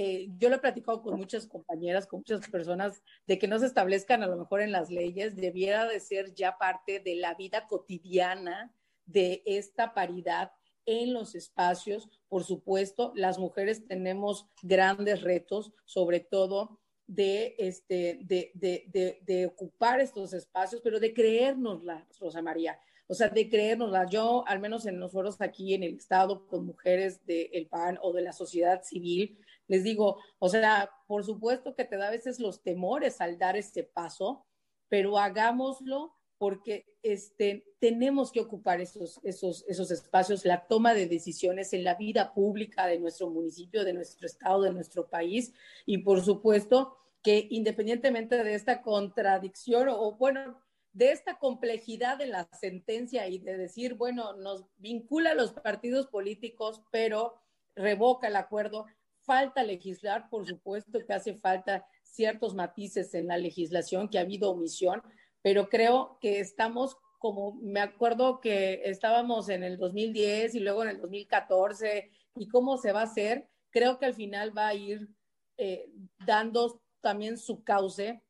[0.01, 3.67] eh, yo lo he platicado con muchas compañeras, con muchas personas, de que no se
[3.67, 7.67] establezcan a lo mejor en las leyes, debiera de ser ya parte de la vida
[7.67, 8.73] cotidiana
[9.07, 10.53] de esta paridad
[10.87, 12.09] en los espacios.
[12.29, 16.79] Por supuesto, las mujeres tenemos grandes retos, sobre todo
[17.09, 22.79] de, este, de, de, de, ocupar estos espacios, pero de creérnosla, Rosa María.
[23.09, 24.07] O sea, de creérnosla.
[24.09, 28.13] Yo, al menos en los foros aquí en el Estado, con mujeres del PAN o
[28.13, 32.41] de la sociedad civil, les digo, o sea, por supuesto que te da a veces
[32.41, 34.47] los temores al dar este paso,
[34.89, 41.73] pero hagámoslo porque este, tenemos que ocupar esos, esos, esos espacios, la toma de decisiones
[41.73, 45.53] en la vida pública de nuestro municipio, de nuestro estado, de nuestro país,
[45.85, 50.61] y por supuesto que independientemente de esta contradicción o, bueno,
[50.93, 56.07] de esta complejidad de la sentencia y de decir, bueno, nos vincula a los partidos
[56.07, 57.35] políticos, pero
[57.75, 58.87] revoca el acuerdo,
[59.29, 64.51] falta legislar, por supuesto que hace falta ciertos matices en la legislación, que ha habido
[64.51, 65.03] omisión,
[65.43, 70.89] pero creo que estamos como, me acuerdo que estábamos en el 2010 y luego en
[70.89, 75.11] el 2014 y cómo se va a hacer, creo que al final va a ir
[75.59, 75.91] eh,
[76.27, 78.23] dando también su cauce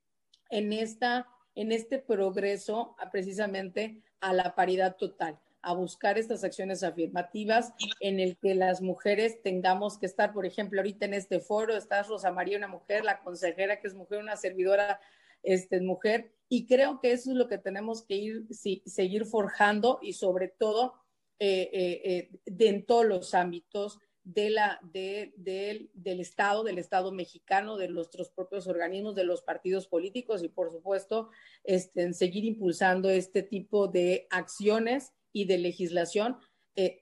[0.51, 5.38] en, esta, en este progreso precisamente a la paridad total
[5.69, 10.81] a buscar estas acciones afirmativas en el que las mujeres tengamos que estar, por ejemplo,
[10.81, 14.37] ahorita en este foro está Rosa María, una mujer, la consejera que es mujer, una
[14.37, 14.99] servidora
[15.43, 19.99] este, mujer, y creo que eso es lo que tenemos que ir, sí, seguir forjando
[20.01, 20.95] y sobre todo
[21.39, 27.77] eh, eh, eh, en todos los ámbitos de la, de, del Estado, del Estado mexicano,
[27.77, 31.29] de nuestros propios organismos, de los partidos políticos y, por supuesto,
[31.62, 35.12] este, en seguir impulsando este tipo de acciones
[35.43, 36.39] y de legislación,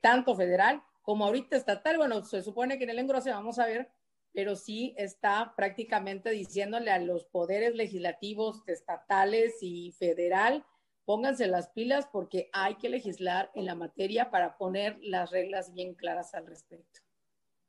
[0.01, 1.99] tanto federal como ahorita estatal.
[1.99, 3.91] Bueno, se supone que en el engrose vamos a ver
[4.37, 10.63] pero sí está prácticamente diciéndole a los poderes legislativos estatales y federal,
[11.07, 15.95] pónganse las pilas porque hay que legislar en la materia para poner las reglas bien
[15.95, 17.01] claras al respecto.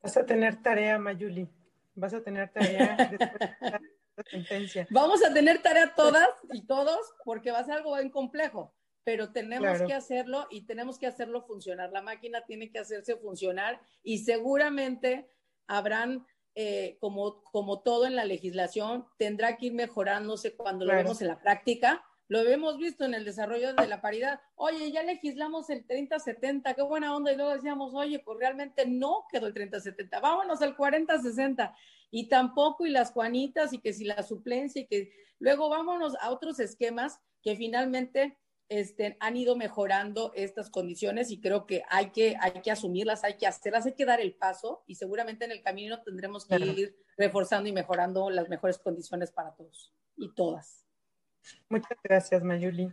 [0.02, 1.48] Vas a tener tarea, Mayuli.
[1.96, 4.88] Vas a tener tarea después de la sentencia.
[4.90, 8.76] Vamos a tener tarea todas y todos porque va a ser algo bien complejo,
[9.08, 11.94] pero tenemos que hacerlo y tenemos que hacerlo funcionar.
[11.94, 15.30] La máquina tiene que hacerse funcionar y seguramente
[15.66, 21.22] habrán eh, como, como todo en la legislación, tendrá que ir mejorándose cuando lo vemos
[21.22, 22.04] en la práctica.
[22.28, 24.42] Lo hemos visto en el desarrollo de la paridad.
[24.56, 27.32] Oye, ya legislamos el 30-70, qué buena onda.
[27.32, 31.74] Y luego decíamos, oye, pues realmente no quedó el 30-70, vámonos al 40-60.
[32.12, 36.30] Y tampoco, y las Juanitas, y que si la suplencia, y que luego vámonos a
[36.30, 38.38] otros esquemas que finalmente
[38.70, 43.38] este, han ido mejorando estas condiciones y creo que hay, que hay que asumirlas, hay
[43.38, 46.96] que hacerlas, hay que dar el paso y seguramente en el camino tendremos que ir
[47.18, 50.86] reforzando y mejorando las mejores condiciones para todos y todas.
[51.70, 52.92] Muchas gracias, Mayuli.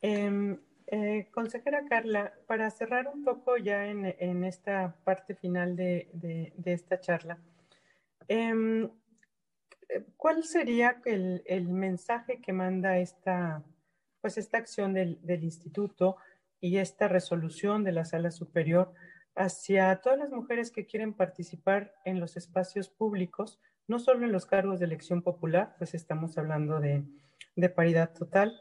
[0.00, 7.00] Em, eh, consejera Carla, para cerrar un poco ya en, esta parte final de, esta
[7.00, 7.40] charla,
[8.28, 8.88] em,
[10.16, 13.64] ¿cuál sería el, el mensaje que manda esta
[14.26, 16.16] pues esta acción del, instituto
[16.60, 18.92] y esta resolución de la sala superior
[19.36, 24.44] hacia todas las mujeres que quieren participar en los espacios públicos, no solo en los
[24.44, 27.04] cargos de elección popular, pues estamos hablando de,
[27.68, 28.60] paridad total.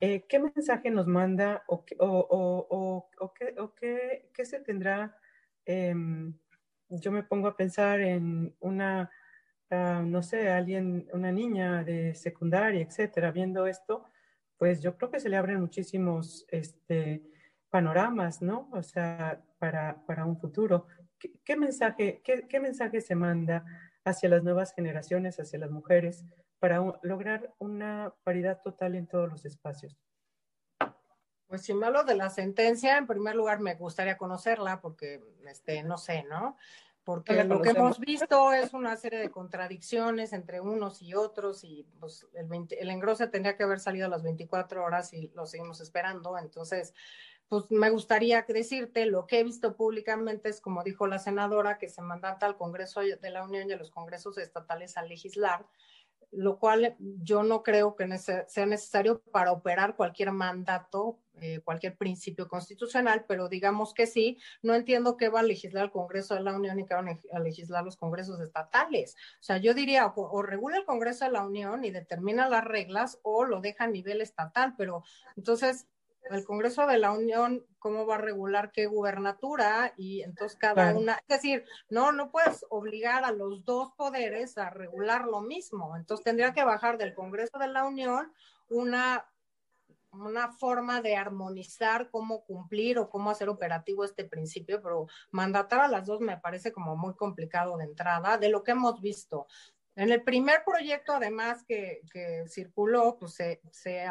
[0.00, 1.96] Eh, ¿Qué mensaje nos manda o, qué,
[4.44, 5.16] se tendrá?
[5.64, 6.34] Em,
[6.90, 9.10] yo me pongo a pensar en una,
[9.70, 14.04] ah, no sé, alguien, una niña de secundaria, etcétera, viendo esto,
[14.58, 17.22] pues yo creo que se le abren muchísimos este,
[17.70, 18.68] panoramas, ¿no?
[18.72, 20.86] O sea, para, un futuro.
[21.44, 23.64] ¿Qué, mensaje, qué, mensaje se manda
[24.04, 26.24] hacia las nuevas generaciones, hacia las mujeres,
[26.58, 29.96] para lograr una paridad total en todos los espacios?
[31.46, 35.82] Pues si me hablo de la sentencia, en primer lugar me gustaría conocerla porque, este,
[35.82, 36.56] no sé, ¿no?
[37.06, 41.86] Porque lo que hemos visto es una serie de contradicciones entre unos y otros y
[42.00, 45.80] pues el, el engrose tendría que haber salido a las 24 horas y lo seguimos
[45.80, 46.36] esperando.
[46.36, 46.94] Entonces,
[47.48, 51.88] pues me gustaría decirte, lo que he visto públicamente es, como dijo la senadora, que
[51.88, 55.64] se mandata al Congreso de la Unión y a los congresos estatales a legislar
[56.36, 62.48] lo cual yo no creo que sea necesario para operar cualquier mandato, eh, cualquier principio
[62.48, 66.54] constitucional, pero digamos que sí, no entiendo qué va a legislar el Congreso de la
[66.54, 69.14] Unión y qué van a legislar los congresos estatales.
[69.40, 72.64] O sea, yo diría, o, o regula el Congreso de la Unión y determina las
[72.64, 75.04] reglas, o lo deja a nivel estatal, pero
[75.36, 75.86] entonces
[76.30, 81.14] el Congreso de la Unión cómo va a regular qué gubernatura y entonces cada una,
[81.14, 86.24] es decir, no, no puedes obligar a los dos poderes a regular lo mismo, entonces
[86.24, 88.32] tendría que bajar del Congreso de la Unión
[88.68, 89.26] una,
[90.10, 95.88] una forma de armonizar cómo cumplir o cómo hacer operativo este principio, pero mandatar a
[95.88, 99.46] las dos me parece como muy complicado de entrada, de lo que hemos visto.
[99.94, 104.06] En el primer proyecto, además, que, que circuló, pues se, se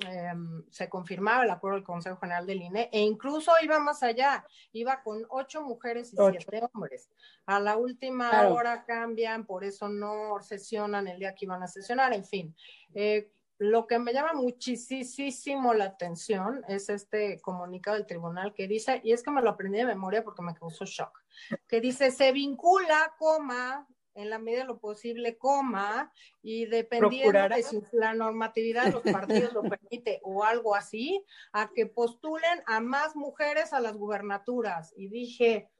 [0.00, 4.46] Em, se confirmaba el acuerdo del Consejo General del INE e incluso iba más allá,
[4.72, 7.10] iba con ocho mujeres y siete hombres.
[7.46, 12.12] A la última hora cambian, por eso no sesionan el día que iban a sesionar,
[12.12, 12.54] en fin.
[12.94, 19.00] Eh, lo que me llama muchísimo la atención es este comunicado del tribunal que dice,
[19.02, 21.18] y es que me lo aprendí de memoria porque me causó shock,
[21.66, 23.84] que dice, se vincula, coma,
[24.18, 26.12] en la medida de lo posible, coma,
[26.42, 31.70] y dependiendo de si la normatividad de los partidos lo permite o algo así, a
[31.72, 34.92] que postulen a más mujeres a las gubernaturas.
[34.96, 35.70] Y dije,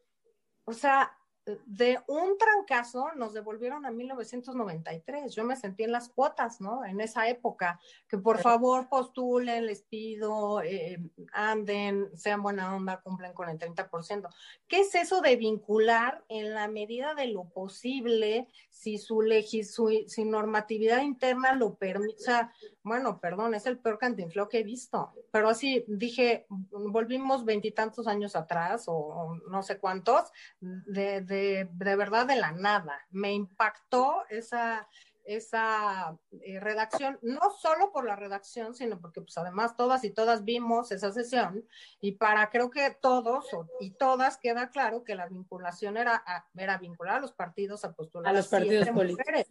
[0.64, 1.17] o sea,
[1.66, 5.34] de un trancazo nos devolvieron a 1993.
[5.34, 6.84] Yo me sentí en las cuotas, ¿no?
[6.84, 10.99] En esa época, que por favor postulen, les pido, eh,
[11.32, 14.28] anden, sean buena onda, cumplen con el 30%.
[14.66, 19.90] ¿Qué es eso de vincular en la medida de lo posible si su, legis, su,
[20.24, 22.16] normatividad interna lo permite?
[22.18, 22.53] O sea,
[22.89, 25.12] bueno, perdón, es el peor cantinfló que he visto.
[25.30, 32.36] Pero así dije, volvimos veintitantos años atrás o, no sé cuántos, de de, verdad de
[32.36, 33.07] la nada.
[33.11, 34.89] Me impactó esa,
[35.24, 40.45] esa eh, redacción, no solo por la redacción, sino porque pues además todas y todas
[40.45, 41.64] vimos esa sesión
[42.01, 43.47] y para creo que todos
[43.80, 46.24] y todas queda claro que la vinculación era,
[46.57, 49.47] era vincular a los partidos a postular a los partidos políticos.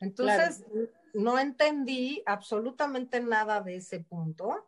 [0.00, 0.64] Entonces,
[1.14, 4.66] no entendí absolutamente nada de ese punto.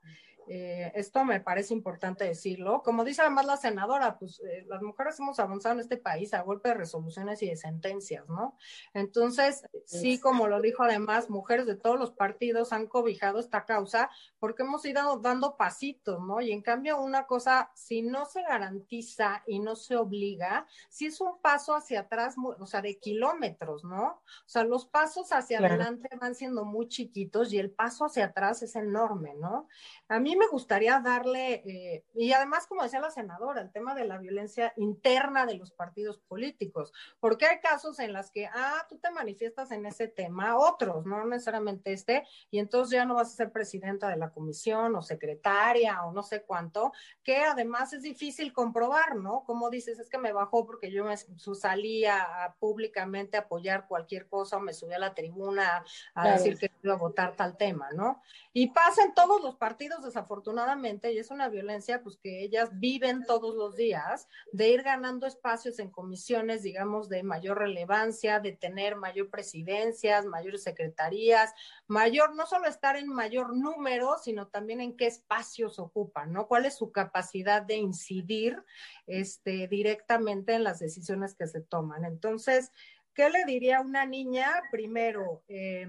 [0.48, 2.82] Eh, esto me parece importante decirlo.
[2.82, 6.42] Como dice además la senadora, pues eh, las mujeres hemos avanzado en este país a
[6.42, 8.56] golpe de resoluciones y de sentencias, ¿no?
[8.94, 14.10] Entonces, sí, como lo dijo además, mujeres de todos los partidos han cobijado esta causa
[14.38, 16.40] porque hemos ido dando pasitos, ¿no?
[16.40, 21.20] Y en cambio, una cosa, si no se garantiza y no se obliga, si es
[21.20, 24.04] un paso hacia atrás, o sea, de kilómetros, ¿no?
[24.04, 28.62] O sea, los pasos hacia adelante van siendo muy chiquitos y el paso hacia atrás
[28.62, 29.68] es enorme, ¿no?
[30.08, 34.04] A mí me gustaría darle, eh, y además, como decía la senadora, el tema de
[34.04, 38.98] la violencia interna de los partidos políticos, porque hay casos en los que, ah, tú
[38.98, 43.36] te manifiestas en ese tema, otros, no necesariamente este, y entonces ya no vas a
[43.36, 48.52] ser presidenta de la comisión o secretaria o no sé cuánto, que además es difícil
[48.52, 49.44] comprobar, ¿no?
[49.44, 54.28] Como dices, es que me bajó porque yo me salía a, públicamente a apoyar cualquier
[54.28, 57.90] cosa o me subí a la tribuna a decir que iba a votar tal tema,
[57.92, 58.22] ¿no?
[58.52, 63.24] Y pasa en todos los partidos, desafortunadamente, y es una violencia pues que ellas viven
[63.24, 68.96] todos los días, de ir ganando espacios en comisiones, digamos, de mayor relevancia, de tener
[68.96, 71.52] mayor presidencias, mayores secretarías,
[71.86, 76.46] mayor, no solo estar en mayor número, sino también en qué espacios ocupan, ¿no?
[76.46, 78.62] ¿Cuál es su capacidad de incidir
[79.06, 82.04] este, directamente en las decisiones que se toman?
[82.04, 82.72] Entonces,
[83.14, 84.48] ¿qué le diría a una niña?
[84.70, 85.86] Primero, eh,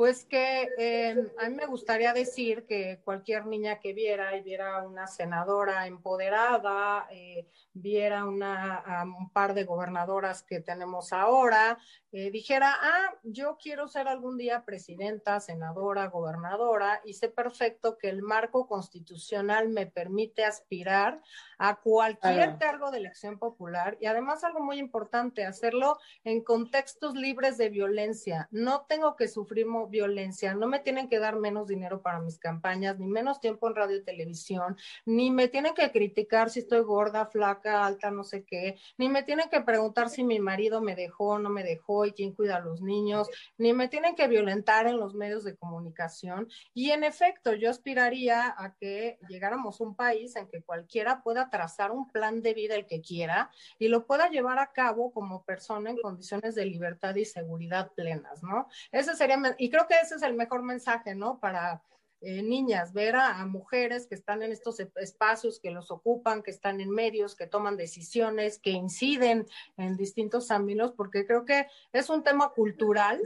[0.00, 4.82] pues que em, a mí me gustaría decir que cualquier niña que viera y viera
[4.82, 11.76] una senadora empoderada, eh, viera una, un par de gobernadoras que tenemos ahora,
[12.12, 18.08] eh, dijera, ah, yo quiero ser algún día presidenta, senadora, gobernadora, y sé perfecto que
[18.08, 21.22] el marco constitucional me permite aspirar
[21.58, 27.58] a cualquier cargo de elección popular y además algo muy importante, hacerlo en contextos libres
[27.58, 28.48] de violencia.
[28.50, 32.98] No tengo que sufrir violencia, no me tienen que dar menos dinero para mis campañas,
[32.98, 37.26] ni menos tiempo en radio y televisión, ni me tienen que criticar si estoy gorda,
[37.26, 41.20] flaca, alta, no sé qué, ni me tienen que preguntar si mi marido me dejó
[41.38, 44.98] no me dejó y quién cuida a los niños, ni me tienen que violentar en
[44.98, 46.48] los medios de comunicación.
[46.74, 51.50] Y en efecto, yo aspiraría a que llegáramos a un país en que cualquiera pueda
[51.50, 55.44] trazar un plan de vida el que quiera y lo pueda llevar a cabo como
[55.44, 58.68] persona en condiciones de libertad y seguridad plenas, ¿no?
[58.92, 61.38] Ese sería, y creo que ese es el mejor mensaje, ¿no?
[61.38, 61.82] Para
[62.22, 66.82] eh, niñas, ver a, mujeres que están en estos espacios, que los ocupan, que están
[66.82, 69.46] en medios, que toman decisiones, que inciden
[69.78, 73.20] en distintos ámbitos, porque creo que es un tema cultural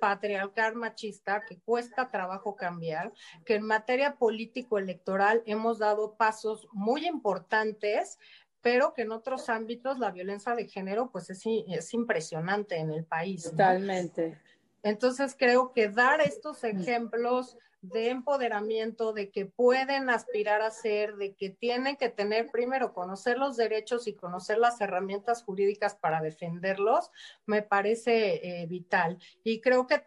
[0.00, 3.12] patriarcal machista que cuesta trabajo cambiar,
[3.44, 8.18] que en materia político-electoral hemos dado pasos muy importantes,
[8.62, 13.04] pero que en otros ámbitos la violencia de género pues es, es impresionante en el
[13.04, 13.42] país.
[13.50, 14.40] Totalmente.
[14.82, 21.34] Entonces creo que dar estos ejemplos de empoderamiento, de que pueden aspirar a ser, de
[21.34, 27.10] que tienen que tener primero conocer los derechos y conocer las herramientas jurídicas para defenderlos,
[27.44, 29.18] me parece eh, vital.
[29.42, 30.00] Y creo que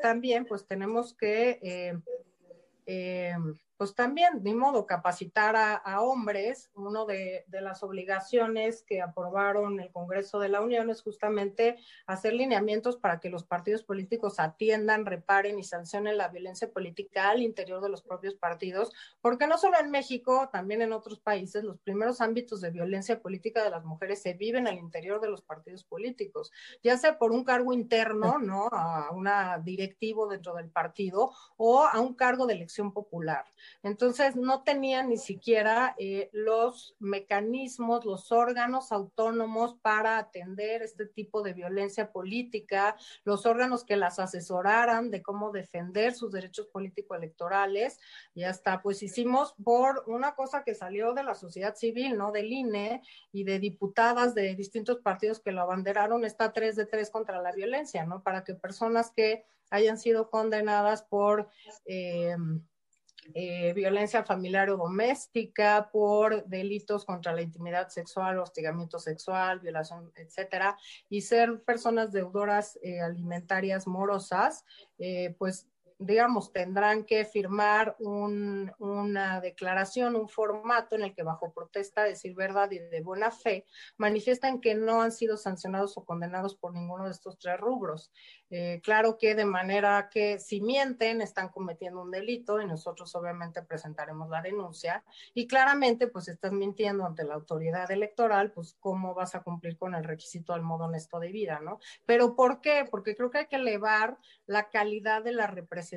[0.00, 1.98] también pues tenemos que eh,
[2.86, 3.34] eh,
[3.78, 6.68] pues también, de modo, capacitar a, hombres.
[6.74, 12.96] Una de, las obligaciones que aprobaron el Congreso de la Unión es justamente hacer lineamientos
[12.96, 17.88] para que los partidos políticos atiendan, reparen y sancionen la violencia política al interior de
[17.88, 22.60] los propios partidos, porque no solo en México, también en otros países, los primeros ámbitos
[22.60, 26.50] de violencia política de las mujeres se viven al interior de los partidos políticos,
[26.82, 28.68] ya sea por un cargo interno, ¿no?
[28.72, 33.44] A una directivo dentro del partido o a un cargo de elección popular.
[33.82, 41.42] Entonces, no tenían ni siquiera eh, los mecanismos, los órganos autónomos para atender este tipo
[41.42, 47.98] de violencia política, los órganos que las asesoraran de cómo defender sus derechos político-electorales.
[48.34, 52.32] Y hasta, pues, hicimos por una cosa que salió de la sociedad civil, ¿no?
[52.32, 57.10] Del INE y de diputadas de distintos partidos que lo abanderaron, esta 3 de 3
[57.10, 58.22] contra la violencia, ¿no?
[58.22, 61.48] Para que personas que hayan sido condenadas por...
[61.86, 62.36] Eh,
[63.34, 70.76] eh, violencia familiar o doméstica, por delitos contra la intimidad sexual, hostigamiento sexual, violación, etcétera,
[71.08, 74.64] y ser personas deudoras eh, alimentarias morosas,
[74.98, 75.68] eh, pues
[75.98, 82.70] digamos, tendrán que firmar una declaración, un formato en el que bajo protesta, decir verdad
[82.70, 83.66] y de buena fe,
[83.96, 88.12] manifiestan que no han sido sancionados o condenados por ninguno de estos tres rubros.
[88.50, 93.62] Eh, claro que de manera que si mienten están cometiendo un delito y nosotros obviamente
[93.62, 95.04] presentaremos la denuncia
[95.34, 99.94] y claramente pues estás mintiendo ante la autoridad electoral, pues cómo vas a cumplir con
[99.94, 101.78] el requisito del modo honesto de vida, ¿no?
[102.06, 102.86] Pero ¿por qué?
[102.90, 104.16] Porque creo que hay que elevar
[104.46, 105.87] la calidad de la representación.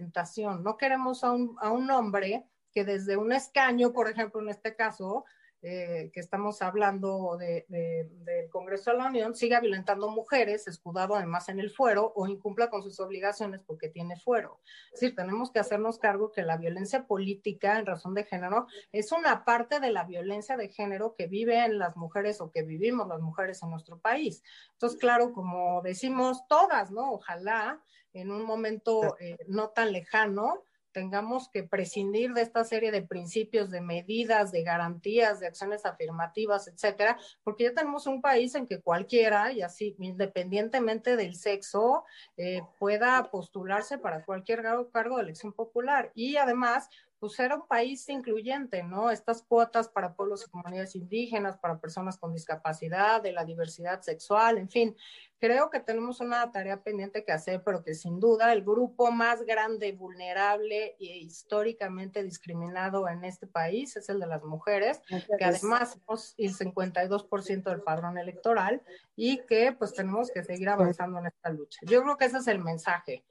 [0.63, 4.75] No queremos a un, a un hombre que desde un escaño, por ejemplo, en este
[4.75, 5.25] caso,
[5.63, 11.59] eh, que estamos hablando del Congreso de la Unión siga violentando mujeres, escudado además en
[11.59, 14.59] el fuero, o incumpla con sus obligaciones porque tiene fuero.
[14.93, 19.11] Es decir, tenemos que hacernos cargo que la violencia política en razón de género es
[19.11, 23.21] una parte de la violencia de género que viven las mujeres o que vivimos las
[23.21, 24.43] mujeres en nuestro país.
[24.73, 27.11] Entonces, claro, como decimos todas, ¿no?
[27.11, 27.81] Ojalá
[28.13, 33.69] en un momento eh, no tan lejano, tengamos que prescindir de esta serie de principios,
[33.69, 38.81] de medidas, de garantías, de acciones afirmativas, etcétera, porque ya tenemos un país en que
[38.81, 42.03] cualquiera, y así independientemente del sexo,
[42.37, 46.11] eh, pueda postularse para cualquier cargo de elección popular.
[46.15, 46.89] Y además,
[47.21, 49.11] pues era un país incluyente, ¿no?
[49.11, 54.57] Estas cuotas para pueblos y comunidades indígenas, para personas con discapacidad, de la diversidad sexual,
[54.57, 54.97] en fin,
[55.37, 59.43] creo que tenemos una tarea pendiente que hacer, pero que sin duda el grupo más
[59.43, 64.99] grande, vulnerable e históricamente discriminado en este país es el de las mujeres,
[65.37, 68.81] que además somos el 52% del padrón electoral
[69.15, 71.81] y que pues tenemos que seguir avanzando en esta lucha.
[71.83, 73.23] Yo creo que ese es el mensaje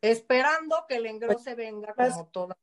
[0.00, 2.56] esperando que el engrose venga como toda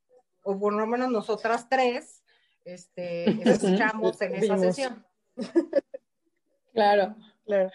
[0.49, 2.23] o por lo menos nosotras tres,
[2.65, 5.05] este, escuchamos en esa sesión.
[6.71, 7.15] Claro,
[7.45, 7.71] claro.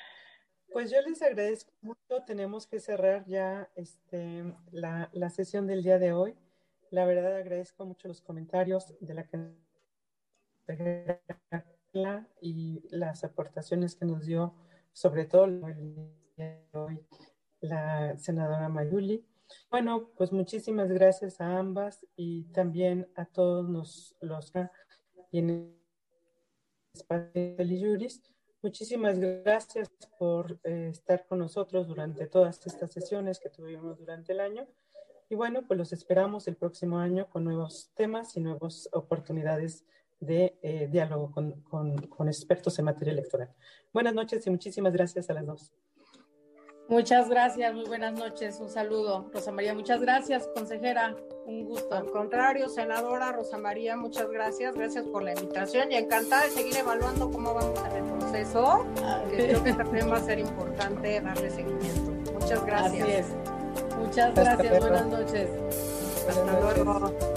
[0.72, 2.22] Pues yo les agradezco mucho.
[2.24, 6.34] Tenemos que cerrar ya este, la, la, sesión del día de hoy.
[6.90, 9.14] La verdad agradezco mucho los comentarios de
[11.92, 14.54] la y las aportaciones que nos dio,
[14.92, 17.04] sobre todo el día de hoy,
[17.60, 19.26] la senadora Mayuli.
[19.70, 24.68] Bueno, pues muchísimas gracias a ambas y también a todos los, los que
[25.30, 25.76] tienen
[26.92, 28.22] espacio de Juris.
[28.62, 34.40] Muchísimas gracias por eh, estar con nosotros durante todas estas sesiones que tuvimos durante el
[34.40, 34.66] año.
[35.28, 39.84] Y bueno, pues los esperamos el próximo año con nuevos temas y nuevas oportunidades
[40.20, 43.52] de eh, diálogo con, con expertos en materia electoral.
[43.92, 45.83] Buenas noches y muchísimas gracias a las dos.
[46.86, 49.26] Muchas gracias, muy buenas noches, un saludo.
[49.32, 51.16] Rosa María, muchas gracias, consejera,
[51.46, 51.94] un gusto.
[51.94, 56.76] Al contrario, senadora Rosa María, muchas gracias, gracias por la invitación y encantada de seguir
[56.76, 58.84] evaluando cómo vamos en el proceso,
[59.30, 62.32] que creo que también va a ser importante darle seguimiento.
[62.32, 63.28] Muchas gracias.
[63.98, 65.48] Muchas gracias, buenas noches.
[66.28, 67.33] Hasta luego.